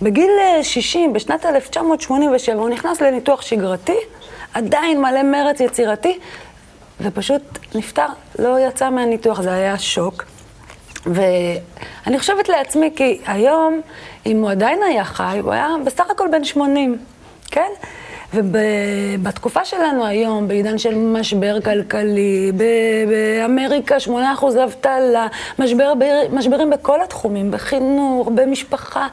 ובגיל 0.01 0.31
אה, 0.39 0.63
60, 0.63 1.13
בשנת 1.13 1.45
1987, 1.45 2.55
הוא 2.55 2.69
נכנס 2.69 3.01
לניתוח 3.01 3.41
שגרתי, 3.41 3.97
עדיין 4.53 5.01
מלא 5.01 5.23
מרץ 5.23 5.59
יצירתי, 5.59 6.19
ופשוט 7.01 7.41
נפטר, 7.75 8.07
לא 8.39 8.59
יצא 8.67 8.89
מהניתוח, 8.89 9.41
זה 9.41 9.53
היה 9.53 9.77
שוק. 9.77 10.23
ואני 11.05 12.19
חושבת 12.19 12.49
לעצמי, 12.49 12.91
כי 12.95 13.21
היום, 13.27 13.81
אם 14.25 14.41
הוא 14.41 14.51
עדיין 14.51 14.79
היה 14.83 15.03
חי, 15.03 15.39
הוא 15.43 15.51
היה 15.51 15.67
בסך 15.85 16.09
הכל 16.11 16.27
בן 16.31 16.43
80, 16.43 16.97
כן? 17.51 17.69
ובתקופה 18.33 19.65
שלנו 19.65 20.05
היום, 20.05 20.47
בעידן 20.47 20.77
של 20.77 20.95
משבר 20.95 21.61
כלכלי, 21.61 22.51
באמריקה 23.07 23.95
8% 24.07 24.09
אבטלה, 24.63 25.27
משבר, 25.59 25.93
משברים 26.31 26.69
בכל 26.69 27.01
התחומים, 27.01 27.51
בחינוך, 27.51 28.29
במשפחה, 28.35 29.07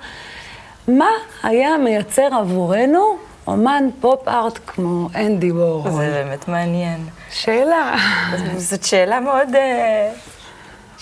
מה 0.88 1.08
היה 1.42 1.78
מייצר 1.78 2.28
עבורנו 2.40 3.16
אומן 3.46 3.88
פופ-ארט 4.00 4.58
כמו 4.66 5.08
אנדי 5.14 5.52
וורהול? 5.52 5.90
זה 5.90 6.10
באמת 6.24 6.48
מעניין. 6.48 7.00
שאלה. 7.30 7.96
זאת 8.56 8.84
שאלה 8.84 9.20
מאוד... 9.20 9.48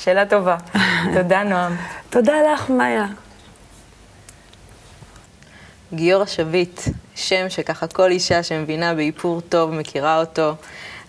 שאלה 0.04 0.26
טובה. 0.26 0.56
תודה, 1.14 1.42
נועם. 1.42 1.76
תודה 2.10 2.34
לך, 2.52 2.70
מאיה. 2.70 3.06
גיורא 5.94 6.26
שביט, 6.26 6.80
שם 7.14 7.48
שככה 7.48 7.86
כל 7.86 8.10
אישה 8.10 8.42
שמבינה 8.42 8.94
באיפור 8.94 9.40
טוב 9.40 9.70
מכירה 9.70 10.20
אותו. 10.20 10.54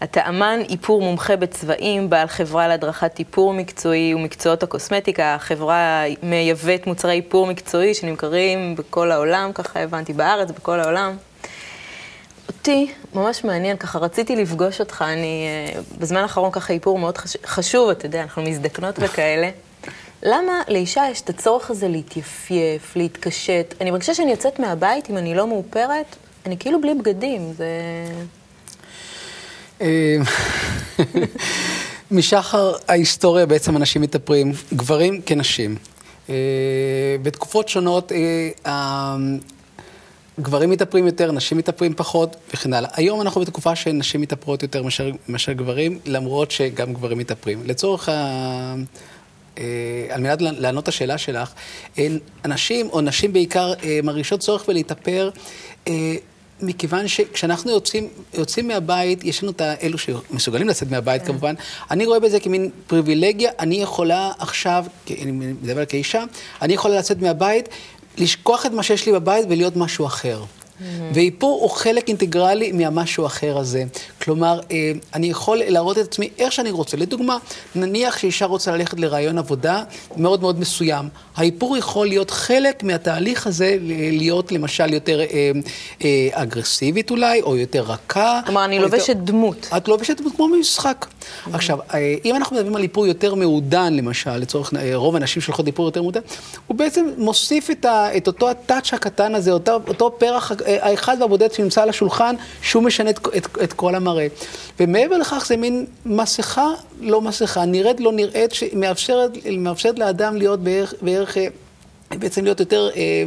אתה 0.04 0.30
אמן 0.30 0.60
איפור 0.70 1.02
מומחה 1.02 1.36
בצבעים, 1.36 2.10
בעל 2.10 2.28
חברה 2.28 2.68
להדרכת 2.68 3.20
איפור 3.20 3.54
מקצועי 3.54 4.14
ומקצועות 4.14 4.64
הקוסמטיקה. 4.64 5.36
החברה 5.36 6.04
מייבאת 6.24 6.88
מוצרי 6.88 7.14
איפור 7.14 7.48
מקצועי 7.48 7.94
שנמכרים 7.94 8.76
בכל 8.76 9.12
העולם, 9.12 9.52
ככה 9.54 9.80
הבנתי, 9.80 10.14
בארץ, 10.14 10.52
בכל 10.52 10.80
העולם. 10.80 11.16
אותי 12.52 12.92
ממש 13.14 13.44
מעניין, 13.44 13.78
ככה 13.78 14.00
רציתי 14.00 14.36
לפגוש 14.36 14.80
אותך, 14.80 15.06
אני 15.08 15.46
אה, 15.76 15.82
בזמן 16.00 16.22
האחרון 16.22 16.52
ככה 16.52 16.74
איפור 16.74 17.00
מאוד 17.00 17.18
חש... 17.18 17.38
חשוב, 17.46 17.90
אתה 17.90 18.06
יודע, 18.06 18.22
אנחנו 18.22 18.42
מזדקנות 18.42 18.96
וכאלה. 19.00 19.50
למה 20.24 20.62
לאישה 20.68 21.04
יש 21.12 21.22
את 21.22 21.30
הצורך 21.30 21.72
הזה 21.72 21.88
להתייפייף, 21.88 22.96
להתקשט? 22.96 23.74
אני 23.82 23.92
מרגישה 23.92 24.14
שאני 24.14 24.32
יוצאת 24.32 24.60
מהבית, 24.60 25.10
אם 25.10 25.18
אני 25.18 25.36
לא 25.36 25.48
מאופרת, 25.48 26.16
אני 26.46 26.58
כאילו 26.58 26.82
בלי 26.82 26.94
בגדים, 26.94 27.54
זה... 27.54 27.66
אה, 29.82 30.18
משחר 32.12 32.74
ההיסטוריה 32.88 33.46
בעצם 33.46 33.78
אנשים 33.78 34.02
מתאפרים, 34.02 34.52
גברים 34.74 35.22
כנשים. 35.22 35.76
אה, 36.30 36.36
בתקופות 37.22 37.70
שונות 37.70 38.12
גברים 40.40 40.70
מתאפרים 40.70 41.06
יותר, 41.06 41.32
נשים 41.32 41.58
מתאפרים 41.58 41.94
פחות 41.94 42.36
וכן 42.54 42.74
הלאה. 42.74 42.90
היום 42.94 43.22
אנחנו 43.22 43.42
בתקופה 43.42 43.76
שנשים 43.76 44.22
מתאפרות 44.22 44.64
יותר 44.64 44.84
מאשר, 44.84 45.12
מאשר 45.28 45.52
גברים, 45.52 46.00
למרות 46.06 46.52
שגם 46.52 46.94
גברים 46.94 47.18
מתאפרים. 47.18 47.64
לצורך 47.66 48.10
ה... 48.10 48.76
אה, 49.58 49.64
על 50.10 50.22
מנת 50.22 50.42
לענות 50.42 50.84
את 50.84 50.88
השאלה 50.88 51.18
שלך, 51.18 51.52
אה, 51.98 52.08
אנשים, 52.46 52.90
או 52.90 53.02
נשים 53.02 53.34
בעיקר, 53.34 53.74
אה, 53.84 54.00
מרגישות 54.04 54.40
צורך 54.40 54.66
בלהתאפר. 54.68 55.30
אה, 55.88 56.16
מכיוון 56.62 57.08
שכשאנחנו 57.08 57.72
יוצאים, 57.72 58.08
יוצאים 58.34 58.68
מהבית, 58.68 59.24
יש 59.24 59.44
לנו 59.44 59.52
את 59.52 59.62
האלו 59.62 59.98
שמסוגלים 59.98 60.68
לצאת 60.68 60.92
מהבית 60.92 61.26
כמובן, 61.26 61.54
אני 61.92 62.06
רואה 62.06 62.20
בזה 62.20 62.40
כמין 62.40 62.70
פריבילגיה, 62.88 63.52
אני 63.60 63.76
יכולה 63.76 64.32
עכשיו, 64.40 64.86
אני 65.22 65.32
מדבר 65.32 65.86
כאישה, 65.86 66.24
אני 66.62 66.74
יכולה 66.74 66.98
לצאת 66.98 67.22
מהבית, 67.22 67.70
לשכוח 68.18 68.66
את 68.66 68.72
מה 68.72 68.84
שיש 68.84 69.06
לי 69.06 69.12
בבית 69.12 69.46
ולהיות 69.50 69.76
משהו 69.76 70.06
אחר. 70.06 70.44
ואיפור 71.14 71.62
הוא 71.62 71.70
חלק 71.70 72.08
אינטגרלי 72.08 72.72
מהמשהו 72.72 73.24
האחר 73.24 73.58
הזה. 73.58 73.84
כלומר, 74.22 74.60
אה, 74.72 74.92
אני 75.14 75.28
יכול 75.28 75.62
להראות 75.68 75.98
את 75.98 76.04
עצמי 76.04 76.30
איך 76.40 76.52
שאני 76.52 76.72
רוצה. 76.72 76.98
לדוגמה, 76.98 77.38
נניח 77.76 78.18
שאישה 78.18 78.46
רוצה 78.46 78.72
ללכת 78.72 79.00
לרעיון 79.00 79.38
עבודה 79.38 79.84
מאוד 80.18 80.42
מאוד 80.42 80.60
מסוים. 80.60 81.10
האיפור 81.36 81.78
יכול 81.78 82.08
להיות 82.08 82.32
חלק 82.32 82.84
מהתהליך 82.84 83.48
הזה, 83.48 83.78
להיות 84.12 84.52
למשל 84.52 84.94
יותר 84.94 85.22
אה, 85.22 85.52
אה, 86.04 86.30
אגרסיבית 86.32 87.12
אולי, 87.12 87.42
או 87.42 87.58
יותר 87.58 87.82
רכה. 87.82 88.42
כלומר, 88.46 88.66
אני 88.66 88.80
לובשת 88.80 89.10
יותר... 89.10 89.22
דמות. 89.24 89.70
את 89.78 89.88
לובשת 89.88 90.22
דמות 90.22 90.36
כמו 90.36 90.48
במשחק. 90.48 91.06
עכשיו, 91.54 91.80
אה, 91.94 92.16
אם 92.26 92.36
אנחנו 92.36 92.56
מדברים 92.56 92.76
על 92.76 92.82
איפור 92.82 93.08
יותר 93.08 93.36
מעודן, 93.36 93.94
למשל, 93.94 94.38
לצורך 94.38 94.74
רוב 94.94 95.16
הנשים 95.16 95.42
שהולכות 95.42 95.68
איפור 95.68 95.86
יותר 95.86 96.02
מעודן, 96.02 96.22
הוא 96.68 96.78
בעצם 96.78 97.06
מוסיף 97.18 97.72
את, 97.72 97.86
ה, 97.86 98.18
את 98.18 98.28
אותו 98.28 98.50
הטאץ' 98.50 98.94
הקטן 98.94 99.36
הזה, 99.36 99.52
אותו, 99.52 99.80
אותו 99.88 100.16
פרח 100.18 100.52
האחד 100.66 101.18
והבודד 101.20 101.54
שנמצא 101.54 101.84
על 101.84 101.90
השולחן, 101.90 102.36
שהוא 102.62 102.84
משנה 102.84 103.10
את, 103.10 103.20
את, 103.38 103.48
את 103.64 103.74
כל 103.74 103.96
המראה. 104.12 104.28
ומעבר 104.80 105.18
לכך 105.18 105.46
זה 105.48 105.58
מין 105.58 105.86
מסכה, 106.06 106.68
לא 107.00 107.22
מסכה, 107.22 107.66
נראית 107.66 108.00
לא 108.00 108.12
נראית, 108.12 108.52
שמאפשרת 108.54 109.32
מאפשרת 109.58 110.00
לאדם 110.00 110.36
להיות 110.36 110.60
בערך, 110.60 110.94
בערך 111.02 111.38
בעצם 112.12 112.44
להיות 112.44 112.60
יותר 112.60 112.90
אה, 112.96 113.24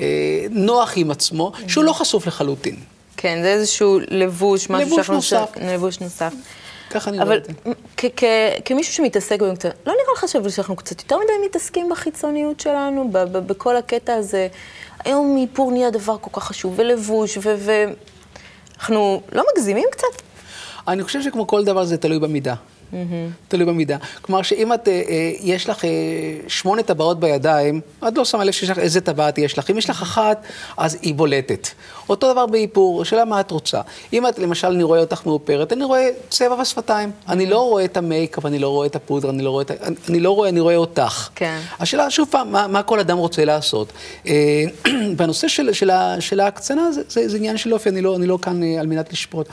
אה, 0.00 0.06
נוח 0.50 0.92
עם 0.96 1.10
עצמו, 1.10 1.52
שהוא 1.68 1.84
לא 1.84 1.92
חשוף 1.92 2.26
לחלוטין. 2.26 2.76
כן, 3.16 3.38
זה 3.42 3.52
איזשהו 3.52 3.98
לבוש, 4.08 4.70
משהו 4.70 4.86
לבוש. 4.98 5.10
נוסף. 5.10 5.50
לבוש 5.72 6.00
נוסף. 6.00 6.32
ככה 6.90 7.10
אני 7.10 7.18
רואה 7.18 7.28
אבל 7.28 7.36
את 7.38 7.44
זה. 7.44 7.52
כ- 7.96 8.24
כמישהו 8.64 8.92
שמתעסק 8.94 9.40
במקצוע, 9.42 9.70
לא 9.86 9.92
נראה 9.92 10.12
לך 10.16 10.28
שאבל 10.28 10.50
שאנחנו 10.50 10.76
קצת 10.76 11.00
יותר 11.02 11.16
מדי 11.16 11.46
מתעסקים 11.48 11.88
בחיצוניות 11.88 12.60
שלנו, 12.60 13.10
בכל 13.32 13.76
הקטע 13.76 14.14
הזה? 14.14 14.48
היום 15.04 15.36
איפור 15.40 15.70
נהיה 15.72 15.90
דבר 15.90 16.16
כל 16.20 16.40
כך 16.40 16.44
חשוב, 16.46 16.74
ולבוש, 16.76 17.38
ואנחנו 18.78 19.22
לא 19.32 19.44
מגזימים 19.52 19.88
קצת? 19.92 20.27
אני 20.88 21.02
חושב 21.04 21.22
שכמו 21.22 21.46
כל 21.46 21.64
דבר 21.64 21.84
זה 21.84 21.96
תלוי 21.96 22.18
במידה. 22.18 22.54
תלוי 23.48 23.66
במידה. 23.66 23.96
כלומר 24.22 24.42
שאם 24.42 24.72
את, 24.72 24.88
אה, 24.88 24.92
אה, 25.08 25.32
יש 25.40 25.68
לך 25.68 25.84
אה, 25.84 25.90
שמונה 26.48 26.82
טבעות 26.82 27.20
בידיים, 27.20 27.80
את 28.08 28.18
לא 28.18 28.24
שמה 28.24 28.44
לב 28.44 28.52
שיש 28.52 28.70
לך 28.70 28.78
איזה 28.78 29.00
טבעת 29.00 29.38
יש 29.38 29.58
לך. 29.58 29.70
אם 29.70 29.78
יש 29.78 29.90
לך 29.90 30.02
אחת, 30.02 30.42
אז 30.76 30.98
היא 31.02 31.14
בולטת. 31.14 31.68
אותו 32.08 32.32
דבר 32.32 32.46
באיפור, 32.46 33.02
השאלה 33.02 33.24
מה 33.24 33.40
את 33.40 33.50
רוצה. 33.50 33.80
אם 34.12 34.26
את, 34.26 34.38
למשל, 34.38 34.66
אני 34.68 34.82
רואה 34.82 35.00
אותך 35.00 35.26
מאופרת, 35.26 35.72
אני 35.72 35.84
רואה 35.84 36.08
צבע 36.30 36.56
בשפתיים. 36.56 37.10
אני 37.28 37.46
לא 37.46 37.58
רואה 37.68 37.84
את 37.84 37.96
המייקאפ, 37.96 38.46
אני 38.46 38.58
לא 38.58 38.68
רואה 38.68 38.86
את 38.86 38.96
הפודרה, 38.96 39.30
אני 39.30 39.42
לא 39.42 39.50
רואה 39.50 39.62
את. 39.62 39.70
אני- 39.70 39.96
אני 40.08 40.20
לא 40.20 40.30
רואה, 40.30 40.48
אני 40.48 40.60
רואה 40.60 40.76
אותך. 40.76 41.28
כן. 41.34 41.60
השאלה, 41.80 42.10
שוב 42.10 42.28
פעם, 42.30 42.52
מה, 42.52 42.66
מה 42.66 42.82
כל 42.82 43.00
אדם 43.00 43.18
רוצה 43.18 43.44
לעשות? 43.44 43.92
אה, 44.26 44.64
בנושא 45.16 45.48
של, 45.48 45.72
של, 45.72 45.90
ה- 45.90 46.20
של 46.20 46.40
ההקצנה, 46.40 46.92
זה, 46.92 47.02
זה, 47.08 47.28
זה 47.28 47.36
עניין 47.36 47.56
של 47.56 47.74
אופי, 47.74 47.88
אני 47.88 48.00
לא, 48.02 48.16
אני 48.16 48.26
לא 48.26 48.38
כאן 48.42 48.62
אה, 48.62 48.80
על 48.80 48.86
מנת 48.86 49.12
לשפוט. 49.12 49.48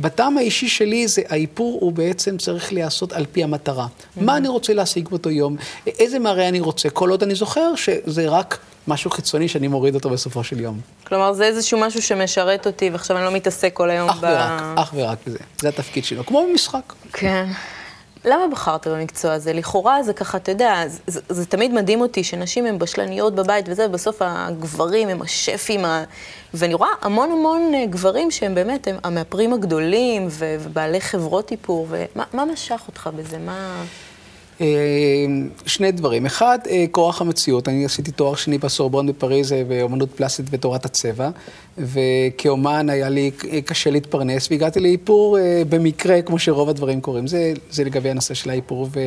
בטעם 0.00 0.38
האישי 0.38 0.68
שלי, 0.68 1.08
זה 1.08 1.22
האיפור 1.28 1.78
הוא 1.80 1.92
בעצם 1.92 2.38
צריך 2.38 2.72
להיעשות 2.72 3.12
על 3.12 3.26
פי 3.32 3.44
המטרה. 3.44 3.86
מה 4.16 4.36
אני 4.36 4.48
רוצה 4.48 4.74
להשיג 4.74 5.08
באותו 5.08 5.30
יום? 5.30 5.56
איזה 5.86 6.18
מראה 6.18 6.48
אני 6.48 6.60
רוצה? 6.60 6.90
כל 6.90 7.10
עוד 7.10 7.22
אני 7.22 7.34
זוכר 7.34 7.74
שזה 7.74 8.28
רק 8.28 8.58
משהו 8.88 9.10
חיצוני 9.10 9.48
שאני 9.48 9.68
מוריד 9.68 9.94
אותו 9.94 10.10
בסופו 10.10 10.44
של 10.44 10.60
יום. 10.60 10.80
כלומר, 11.06 11.32
זה 11.32 11.44
איזשהו 11.44 11.80
משהו 11.80 12.02
שמשרת 12.02 12.66
אותי, 12.66 12.90
ועכשיו 12.90 13.16
אני 13.16 13.24
לא 13.24 13.30
מתעסק 13.30 13.72
כל 13.74 13.90
היום 13.90 14.10
אך 14.10 14.18
ורק, 14.20 14.62
אך 14.76 14.90
ורק 14.94 15.18
בזה. 15.26 15.38
זה 15.60 15.68
התפקיד 15.68 16.04
שלו, 16.04 16.26
כמו 16.26 16.46
במשחק. 16.50 16.92
כן. 17.12 17.48
למה 18.24 18.48
בחרת 18.52 18.86
במקצוע 18.86 19.32
הזה? 19.32 19.52
לכאורה 19.52 20.02
זה 20.02 20.12
ככה, 20.12 20.38
אתה 20.38 20.50
יודע, 20.50 20.82
זה, 20.86 21.00
זה, 21.06 21.20
זה 21.28 21.46
תמיד 21.46 21.72
מדהים 21.72 22.00
אותי 22.00 22.24
שנשים 22.24 22.66
הן 22.66 22.78
בשלניות 22.78 23.34
בבית 23.34 23.68
וזה, 23.68 23.86
ובסוף 23.86 24.16
הגברים 24.20 25.08
הם 25.08 25.22
השפים, 25.22 25.84
ה... 25.84 26.04
ואני 26.54 26.74
רואה 26.74 26.90
המון 27.02 27.30
המון 27.32 27.74
אה, 27.74 27.86
גברים 27.86 28.30
שהם 28.30 28.54
באמת, 28.54 28.88
הם 28.88 28.96
המאפרים 29.04 29.52
הגדולים 29.52 30.28
ובעלי 30.30 31.00
חברות 31.00 31.50
איפור, 31.50 31.86
ומה 31.90 32.24
מה 32.32 32.44
משך 32.44 32.82
אותך 32.88 33.10
בזה? 33.16 33.38
מה... 33.38 33.84
אה, 34.60 34.66
שני 35.66 35.92
דברים. 35.92 36.26
אחד, 36.26 36.58
אה, 36.70 36.84
כורח 36.90 37.20
המציאות. 37.20 37.68
אני 37.68 37.84
עשיתי 37.84 38.10
תואר 38.12 38.34
שני 38.34 38.58
בסורבון 38.58 39.06
בפריז 39.06 39.52
אה, 39.52 39.64
באמנות 39.64 40.08
פלסטית 40.16 40.46
ותורת 40.50 40.84
הצבע, 40.84 41.30
וכאומן 41.78 42.90
היה 42.90 43.08
לי 43.08 43.30
קשה 43.64 43.90
להתפרנס, 43.90 44.48
והגעתי 44.50 44.80
לאיפור 44.80 45.38
במקרה, 45.68 46.22
כמו 46.22 46.38
שרוב 46.38 46.68
הדברים 46.68 47.00
קורים. 47.00 47.26
זה, 47.26 47.52
זה 47.70 47.84
לגבי 47.84 48.10
הנושא 48.10 48.34
של 48.34 48.50
האיפור, 48.50 48.88
ו, 48.92 49.00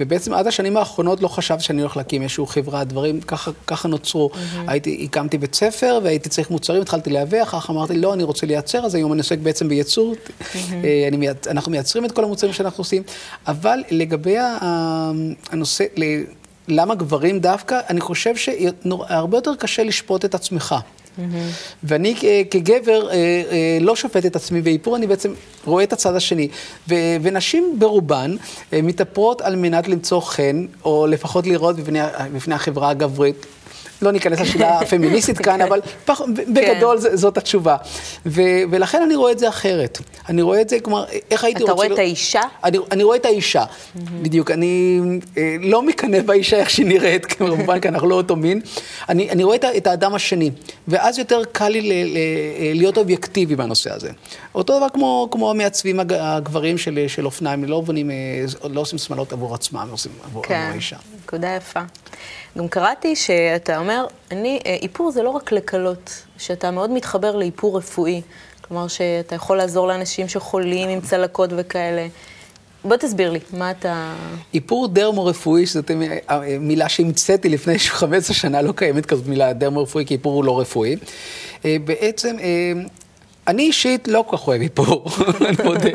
ובעצם 0.00 0.34
עד 0.34 0.46
השנים 0.46 0.76
האחרונות 0.76 1.22
לא 1.22 1.28
חשבתי 1.28 1.62
שאני 1.62 1.80
הולך 1.80 1.96
להקים 1.96 2.22
איזושהי 2.22 2.46
חברה, 2.46 2.84
דברים 2.84 3.20
ככה, 3.20 3.50
ככה 3.66 3.88
נוצרו. 3.88 4.30
Mm-hmm. 4.32 4.58
הייתי, 4.66 5.00
הקמתי 5.04 5.38
בית 5.38 5.54
ספר 5.54 6.00
והייתי 6.04 6.28
צריך 6.28 6.50
מוצרים, 6.50 6.82
התחלתי 6.82 7.10
לייבא, 7.10 7.42
אחר 7.42 7.60
כך 7.60 7.70
אמרתי, 7.70 7.96
לא, 7.96 8.14
אני 8.14 8.22
רוצה 8.22 8.46
לייצר, 8.46 8.78
אז 8.78 8.94
היום 8.94 9.12
אני 9.12 9.20
עוסק 9.20 9.38
בעצם 9.38 9.68
בייצור. 9.68 10.14
Mm-hmm. 10.14 10.54
אני, 11.12 11.28
אנחנו 11.46 11.72
מייצרים 11.72 12.04
את 12.04 12.12
כל 12.12 12.24
המוצרים 12.24 12.52
שאנחנו 12.52 12.80
עושים, 12.80 13.02
אבל 13.46 13.78
לגבי 13.90 14.36
הנושא, 15.50 15.84
למה 16.68 16.94
גברים 16.94 17.40
דווקא, 17.40 17.80
אני 17.90 18.00
חושב 18.00 18.36
שהרבה 18.36 19.36
יותר 19.36 19.54
קשה 19.54 19.82
לשפוט 19.82 20.24
את 20.24 20.34
עצמך. 20.34 20.74
Mm-hmm. 21.18 21.82
ואני 21.84 22.14
כגבר 22.50 23.08
אה, 23.10 23.14
אה, 23.14 23.78
לא 23.80 23.96
שופט 23.96 24.26
את 24.26 24.36
עצמי 24.36 24.62
באיפור, 24.62 24.96
אני 24.96 25.06
בעצם 25.06 25.32
רואה 25.64 25.84
את 25.84 25.92
הצד 25.92 26.14
השני. 26.14 26.48
ו- 26.88 26.94
ונשים 27.22 27.76
ברובן 27.78 28.36
אה, 28.72 28.82
מתאפרות 28.82 29.40
על 29.40 29.56
מנת 29.56 29.88
למצוא 29.88 30.20
חן, 30.20 30.66
או 30.84 31.06
לפחות 31.06 31.46
לראות 31.46 31.76
בפני, 31.76 31.98
בפני 32.34 32.54
החברה 32.54 32.90
הגברית. 32.90 33.46
לא 34.02 34.12
ניכנס 34.12 34.40
לשאלה 34.40 34.78
הפמיניסטית 34.80 35.38
כאן, 35.38 35.60
אבל 35.60 35.80
פח, 36.04 36.20
בגדול 36.48 36.98
כן. 37.02 37.16
זאת 37.16 37.38
התשובה. 37.38 37.76
ו, 38.26 38.42
ולכן 38.70 39.02
אני 39.02 39.14
רואה 39.14 39.32
את 39.32 39.38
זה 39.38 39.48
אחרת. 39.48 39.98
אני 40.28 40.42
רואה 40.42 40.60
את 40.60 40.68
זה, 40.68 40.80
כלומר, 40.80 41.04
איך 41.30 41.44
הייתי 41.44 41.62
רוצה... 41.62 41.72
אתה 41.72 41.82
רואה 41.82 41.94
את 41.94 41.98
האישה? 41.98 42.40
אני, 42.64 42.78
אני 42.90 43.02
רואה 43.02 43.16
את 43.16 43.24
האישה. 43.24 43.64
בדיוק. 43.96 44.50
אני 44.50 45.00
אה, 45.36 45.56
לא 45.60 45.82
מקנא 45.82 46.20
באישה 46.20 46.56
איך 46.56 46.70
שהיא 46.70 46.86
נראית, 46.86 47.26
כמובן, 47.32 47.80
כי 47.80 47.88
אנחנו 47.88 48.08
לא 48.08 48.14
אותו 48.14 48.36
מין. 48.36 48.60
אני, 49.08 49.30
אני 49.30 49.44
רואה 49.44 49.56
את, 49.56 49.64
את 49.76 49.86
האדם 49.86 50.14
השני, 50.14 50.50
ואז 50.88 51.18
יותר 51.18 51.42
קל 51.52 51.68
לי 51.68 51.80
ל, 51.80 51.92
ל, 51.92 52.16
אה, 52.16 52.72
להיות 52.74 52.98
אובייקטיבי 52.98 53.56
בנושא 53.56 53.94
הזה. 53.94 54.10
אותו 54.54 54.76
דבר 54.76 54.88
כמו, 54.88 55.28
כמו 55.30 55.50
המעצבים 55.50 56.00
הגברים 56.10 56.78
של, 56.78 57.04
של 57.08 57.26
אופניים, 57.26 57.64
לא 57.64 57.80
בונים, 57.80 58.10
אה, 58.10 58.16
לא 58.70 58.80
עושים 58.80 58.98
שמלות 58.98 59.32
עבור 59.32 59.54
עצמם, 59.54 59.88
עושים 59.90 60.12
עבור, 60.24 60.42
כן, 60.42 60.54
עבור 60.54 60.72
האישה. 60.72 60.96
כן, 60.96 61.16
נקודה 61.24 61.56
יפה. 61.56 61.80
גם 62.58 62.68
קראתי 62.68 63.16
שאתה 63.16 63.78
אומר, 63.78 64.06
אני, 64.30 64.58
אה, 64.66 64.76
איפור 64.82 65.10
זה 65.10 65.22
לא 65.22 65.30
רק 65.30 65.52
לקלות, 65.52 66.22
שאתה 66.38 66.70
מאוד 66.70 66.90
מתחבר 66.90 67.36
לאיפור 67.36 67.78
רפואי. 67.78 68.22
כלומר, 68.60 68.88
שאתה 68.88 69.34
יכול 69.34 69.56
לעזור 69.56 69.88
לאנשים 69.88 70.28
שחולים 70.28 70.88
עם 70.88 71.00
צלקות 71.00 71.50
וכאלה. 71.56 72.06
בוא 72.84 72.96
תסביר 72.96 73.30
לי, 73.30 73.38
מה 73.52 73.70
אתה... 73.70 74.14
איפור 74.54 74.88
דרמו-רפואי, 74.88 75.66
שזאת 75.66 75.90
מילה 76.60 76.88
שהמצאתי 76.88 77.48
לפני 77.48 77.78
15 77.88 78.36
שנה, 78.36 78.62
לא 78.62 78.72
קיימת 78.72 79.06
כזאת 79.06 79.26
מילה 79.26 79.52
דרמו-רפואי, 79.52 80.06
כי 80.06 80.14
איפור 80.14 80.34
הוא 80.34 80.44
לא 80.44 80.60
רפואי. 80.60 80.96
אה, 81.64 81.76
בעצם 81.84 82.36
אה, 82.40 82.72
אני 83.48 83.62
אישית 83.62 84.08
לא 84.08 84.24
כל 84.26 84.36
כך 84.36 84.48
אוהב 84.48 84.62
איפור, 84.62 85.04
אני 85.46 85.56
מודה. 85.64 85.90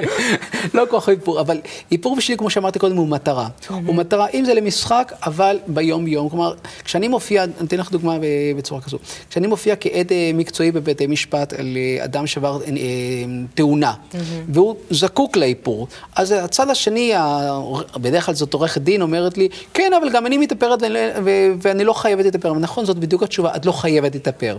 לא 0.73 0.83
כל 0.89 0.99
כך 0.99 1.07
אוהב 1.07 1.19
איפור, 1.19 1.41
אבל 1.41 1.61
איפור 1.91 2.15
בשבילי, 2.15 2.37
כמו 2.37 2.49
שאמרתי 2.49 2.79
קודם, 2.79 2.95
הוא 2.95 3.07
מטרה. 3.07 3.47
הוא 3.69 3.95
מטרה, 3.95 4.27
אם 4.33 4.45
זה 4.45 4.53
למשחק, 4.53 5.13
אבל 5.25 5.59
ביום-יום. 5.67 6.29
כלומר, 6.29 6.53
כשאני 6.83 7.07
מופיע, 7.07 7.43
אני 7.43 7.51
אתן 7.63 7.77
לך 7.77 7.91
דוגמה 7.91 8.17
בצורה 8.57 8.81
כזו. 8.81 8.97
כשאני 9.29 9.47
מופיע 9.47 9.75
כעד 9.79 10.11
אה, 10.11 10.31
מקצועי 10.33 10.71
בבתי 10.71 11.07
משפט 11.07 11.53
על 11.53 11.77
אה, 11.77 12.05
אדם 12.05 12.27
שעבר 12.27 12.61
אה, 12.61 12.71
תאונה, 13.53 13.93
והוא 14.49 14.75
זקוק 14.89 15.37
לאיפור, 15.37 15.87
אז 16.15 16.31
הצד 16.31 16.69
השני, 16.69 17.13
בדרך 17.97 18.25
כלל 18.25 18.35
זאת 18.35 18.53
עורכת 18.53 18.81
דין, 18.81 19.01
אומרת 19.01 19.37
לי, 19.37 19.49
כן, 19.73 19.91
אבל 20.01 20.09
גם 20.09 20.25
אני 20.25 20.37
מתאפרת 20.37 20.79
ואני 21.61 21.83
לא 21.83 21.93
חייבת 21.93 22.25
להתאפר. 22.25 22.53
נכון, 22.53 22.85
זאת 22.85 22.97
בדיוק 22.99 23.23
התשובה, 23.23 23.55
את 23.55 23.65
לא 23.65 23.71
חייבת 23.71 24.13
להתאפר. 24.13 24.57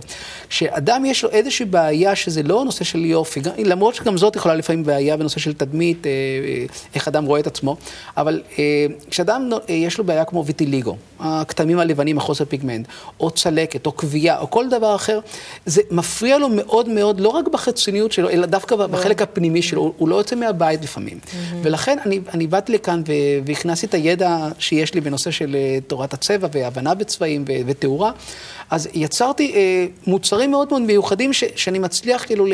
כשאדם 0.49 1.05
יש 1.05 1.23
לו 1.23 1.29
איזושהי 1.29 1.65
בעיה 1.65 2.15
שזה 2.15 2.43
לא 2.43 2.65
נושא 2.65 2.84
של 2.85 3.05
יופי, 3.05 3.41
למרות 3.57 3.95
שגם 3.95 4.17
זאת 4.17 4.35
יכולה 4.35 4.55
לפעמים 4.55 4.83
בעיה 4.83 5.17
בנושא 5.17 5.39
של 5.39 5.53
תדמית, 5.53 6.07
אה, 6.07 6.11
אה, 6.11 6.65
איך 6.95 7.07
אדם 7.07 7.25
רואה 7.25 7.39
את 7.39 7.47
עצמו, 7.47 7.77
אבל 8.17 8.41
אה, 8.59 8.85
כשאדם 9.09 9.49
יש 9.67 9.97
לו 9.97 10.03
בעיה 10.03 10.25
כמו 10.25 10.45
ויטיליגו, 10.45 10.97
הכתמים 11.19 11.79
הלבנים, 11.79 12.17
החוסר 12.17 12.45
פיגמנט, 12.45 12.87
או 13.19 13.31
צלקת, 13.31 13.85
או 13.85 13.97
כוויה, 13.97 14.39
או 14.39 14.49
כל 14.49 14.69
דבר 14.69 14.95
אחר, 14.95 15.19
זה 15.65 15.81
מפריע 15.91 16.37
לו 16.37 16.49
מאוד 16.49 16.89
מאוד, 16.89 17.19
לא 17.19 17.29
רק 17.29 17.47
בחיצוניות 17.47 18.11
שלו, 18.11 18.29
אלא 18.29 18.45
דווקא 18.45 18.75
בחלק 18.75 19.21
הפנימי 19.21 19.61
שלו, 19.61 19.93
הוא 19.97 20.09
לא 20.09 20.15
יוצא 20.15 20.35
מהבית 20.35 20.83
לפעמים. 20.83 21.19
ולכן 21.61 21.97
אני, 22.05 22.19
אני 22.33 22.47
באתי 22.47 22.71
לכאן 22.71 23.01
והכנסתי 23.45 23.85
את 23.85 23.93
הידע 23.93 24.47
שיש 24.59 24.93
לי 24.93 25.01
בנושא 25.01 25.31
של 25.31 25.55
תורת 25.87 26.13
הצבע 26.13 26.47
והבנה 26.51 26.93
בצבעים 26.93 27.45
ותאורה. 27.47 28.11
אז 28.69 28.89
יצרתי 28.93 29.53
אה, 29.55 29.85
מוצרים 30.07 30.51
מאוד 30.51 30.67
מאוד 30.69 30.81
מיוחדים 30.81 31.33
ש, 31.33 31.43
שאני 31.55 31.79
מצליח 31.79 32.25
כאילו 32.25 32.45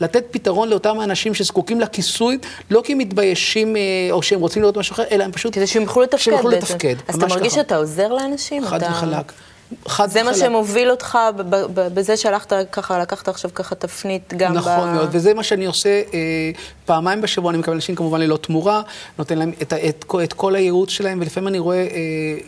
לתת 0.00 0.24
פתרון 0.30 0.68
לאותם 0.68 1.00
האנשים 1.00 1.34
שזקוקים 1.34 1.80
לכיסוי, 1.80 2.38
לא 2.70 2.82
כי 2.84 2.92
הם 2.92 2.98
מתביישים 2.98 3.76
אה, 3.76 3.82
או 4.10 4.22
שהם 4.22 4.40
רוצים 4.40 4.62
לראות 4.62 4.76
משהו 4.76 4.94
אחר, 4.94 5.04
אלא 5.10 5.24
הם 5.24 5.32
פשוט... 5.32 5.54
כדי 5.54 5.66
שהם 5.66 5.82
יוכלו 5.82 6.02
לתפקד 6.02 6.32
בעצם. 6.32 6.48
לתפקד, 6.48 6.94
אז 7.08 7.14
אתה 7.14 7.26
מרגיש. 7.26 7.54
שאתה 7.54 7.76
עוזר 7.76 8.12
לאנשים? 8.12 8.64
חד. 8.64 8.80
וחלק. 8.82 9.32
חד 9.88 10.10
זה 10.10 10.20
וחלק. 10.20 10.32
מה 10.32 10.34
שמוביל 10.34 10.90
אותך 10.90 11.18
בזה 11.74 12.16
שהלכת 12.16 12.52
ככה, 12.72 12.98
לקחת 12.98 13.28
עכשיו 13.28 13.50
ככה 13.54 13.74
תפנית 13.74 14.34
גם 14.36 14.52
נכון 14.52 14.72
ב... 14.72 14.76
נכון 14.76 14.94
מאוד, 14.94 15.08
וזה 15.12 15.34
מה 15.34 15.42
שאני 15.42 15.66
עושה 15.66 16.02
אה, 16.14 16.50
פעמיים 16.84 17.20
בשבוע, 17.20 17.50
אני 17.50 17.58
מקבל 17.58 17.74
אנשים 17.74 17.94
כמובן 17.94 18.20
ללא 18.20 18.36
תמורה, 18.36 18.82
נותן 19.18 19.38
להם 19.38 19.52
את, 19.62 19.72
את, 19.72 19.72
את, 19.88 20.14
את 20.24 20.32
כל 20.32 20.54
הייעוץ 20.54 20.90
שלהם, 20.90 21.20
ולפעמים 21.20 21.48
אני 21.48 21.58
רואה 21.58 21.76
אה, 21.76 21.86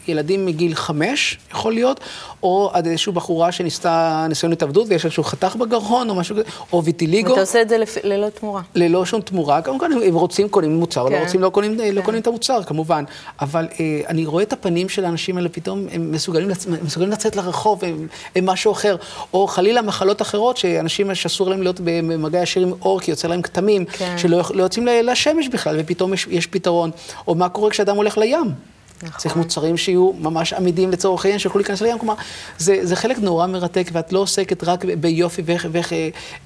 ילדים 0.09 0.46
מגיל 0.46 0.74
חמש, 0.74 1.38
יכול 1.50 1.72
להיות, 1.72 2.00
או 2.42 2.70
עד 2.72 2.87
איזושהי 2.87 3.12
בחורה 3.12 3.52
שניסתה 3.52 4.26
ניסיון 4.29 4.52
התאבדות 4.52 4.87
ויש 4.88 5.05
איזשהו 5.05 5.24
חתך 5.24 5.57
בגרון 5.57 6.11
או 6.11 6.14
משהו 6.14 6.37
כזה, 6.37 6.44
או 6.72 6.85
ויטיליגו. 6.85 7.31
ואתה 7.31 7.40
עושה 7.40 7.62
את 7.62 7.68
זה 7.68 7.79
לפ... 7.79 7.96
ללא 8.05 8.29
תמורה. 8.29 8.62
ללא 8.74 9.07
שום 9.07 9.20
תמורה, 9.20 9.62
כמובן 9.62 9.90
אם 10.09 10.14
רוצים 10.14 10.48
קונים 10.48 10.76
מוצר, 10.76 11.05
לא 11.05 11.09
כן. 11.09 11.14
לא 11.16 11.20
רוצים 11.20 11.42
לא 11.42 11.48
קונים, 11.48 11.74
לא 11.74 11.83
כן. 11.83 11.94
לא 11.94 12.00
קונים 12.00 12.20
את 12.20 12.26
המוצר 12.26 12.62
כמובן, 12.62 13.05
אבל 13.40 13.68
אה, 13.81 14.00
אני 14.09 14.26
רואה 14.26 14.42
את 14.42 14.52
הפנים 14.52 14.88
של 14.88 15.05
האנשים 15.05 15.37
האלה, 15.37 15.48
פתאום 15.48 15.87
הם 15.92 16.12
מסוגלים, 16.12 16.48
לצ... 16.48 16.66
מסוגלים 17.06 17.10
לצאת 17.10 17.36
לרחוב, 17.36 17.84
הם, 17.84 18.06
הם 18.36 18.46
משהו 18.46 18.72
אחר, 18.72 18.96
או 19.32 19.46
חלילה 19.46 19.82
מחלות 19.82 20.22
אחרות 20.22 20.56
שאנשים 20.56 21.14
שאסור 21.14 21.50
להם 21.50 21.62
להיות 21.62 21.80
במגע 21.84 22.42
ישיר 22.42 22.62
עם 22.62 22.72
אור 22.82 23.00
כי 23.00 23.10
יוצא 23.10 23.28
להם 23.28 23.42
כתמים, 23.42 23.84
כן. 23.84 24.18
שלא 24.18 24.42
לא 24.54 24.62
יוצאים 24.62 24.86
לשמש 24.86 25.48
בכלל 25.48 25.76
ופתאום 25.78 26.14
יש, 26.14 26.26
יש 26.30 26.46
פתרון, 26.46 26.90
או 27.28 27.34
מה 27.34 27.48
קורה 27.48 27.70
כשאדם 27.70 27.96
הולך 27.96 28.18
לים. 28.18 28.54
נכון. 29.02 29.18
צריך 29.18 29.36
מוצרים 29.36 29.76
שיהיו 29.76 30.12
ממש 30.18 30.52
עמידים 30.52 30.90
לצורך 30.90 31.24
העניין, 31.24 31.38
שיוכלו 31.38 31.58
להיכנס 31.58 31.82
לים. 31.82 31.98
כלומר, 31.98 32.14
זה, 32.58 32.78
זה 32.82 32.96
חלק 32.96 33.18
נורא 33.18 33.46
מרתק, 33.46 33.88
ואת 33.92 34.12
לא 34.12 34.18
עוסקת 34.18 34.64
רק 34.64 34.84
ביופי 34.84 35.42
ואיך, 35.44 35.66
ואיך 35.72 35.92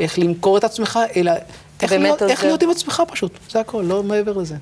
איך 0.01 0.19
למכור 0.19 0.59
את 0.59 0.65
עצמך, 0.65 0.99
אלא 1.17 1.33
איך 1.83 1.93
להיות, 1.93 2.23
איך 2.23 2.45
להיות 2.45 2.63
עם 2.63 2.71
עצמך 2.71 3.03
פשוט. 3.09 3.33
זה 3.51 3.61
הכל, 3.61 3.85
לא 3.87 4.03
מעבר 4.03 4.33
לזה. 4.33 4.57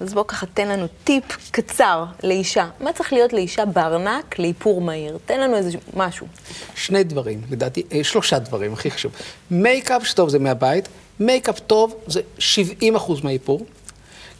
אז 0.00 0.14
בוא 0.14 0.24
ככה, 0.28 0.46
תן 0.46 0.68
לנו 0.68 0.86
טיפ 1.04 1.24
קצר 1.50 2.04
לאישה. 2.22 2.68
מה 2.80 2.92
צריך 2.92 3.12
להיות 3.12 3.32
לאישה 3.32 3.64
בארנק 3.64 4.38
לאיפור 4.38 4.80
מהיר? 4.80 5.18
תן 5.26 5.40
לנו 5.40 5.56
איזה 5.56 5.78
משהו. 5.96 6.26
שני 6.74 7.04
דברים, 7.04 7.42
לדעתי, 7.50 7.82
אה, 7.92 8.04
שלושה 8.04 8.38
דברים, 8.38 8.72
הכי 8.72 8.90
חשוב. 8.90 9.12
מייקאפ 9.50 10.06
טוב 10.06 10.28
זה 10.28 10.38
מהבית, 10.38 10.88
מייקאפ 11.20 11.60
טוב 11.60 11.94
זה 12.06 12.20
70 12.38 12.96
אחוז 12.96 13.24
מהאיפור. 13.24 13.66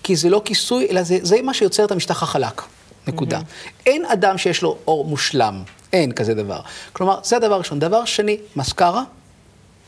כי 0.03 0.17
זה 0.17 0.31
לא 0.31 0.43
כיסוי, 0.45 0.87
אלא 0.91 1.03
זה, 1.03 1.19
זה 1.23 1.43
מה 1.43 1.55
שיוצר 1.55 1.85
את 1.85 1.91
המשטח 1.91 2.23
החלק. 2.23 2.63
נקודה. 3.07 3.39
Mm-hmm. 3.39 3.83
אין 3.87 4.05
אדם 4.05 4.39
שיש 4.39 4.63
לו 4.63 4.77
עור 4.87 5.05
מושלם, 5.05 5.63
אין 5.93 6.13
כזה 6.13 6.35
דבר. 6.35 6.61
כלומר, 6.93 7.19
זה 7.25 7.37
הדבר 7.37 7.55
הראשון. 7.55 7.79
דבר 7.79 8.05
שני, 8.05 8.39
מסקרה, 8.57 9.03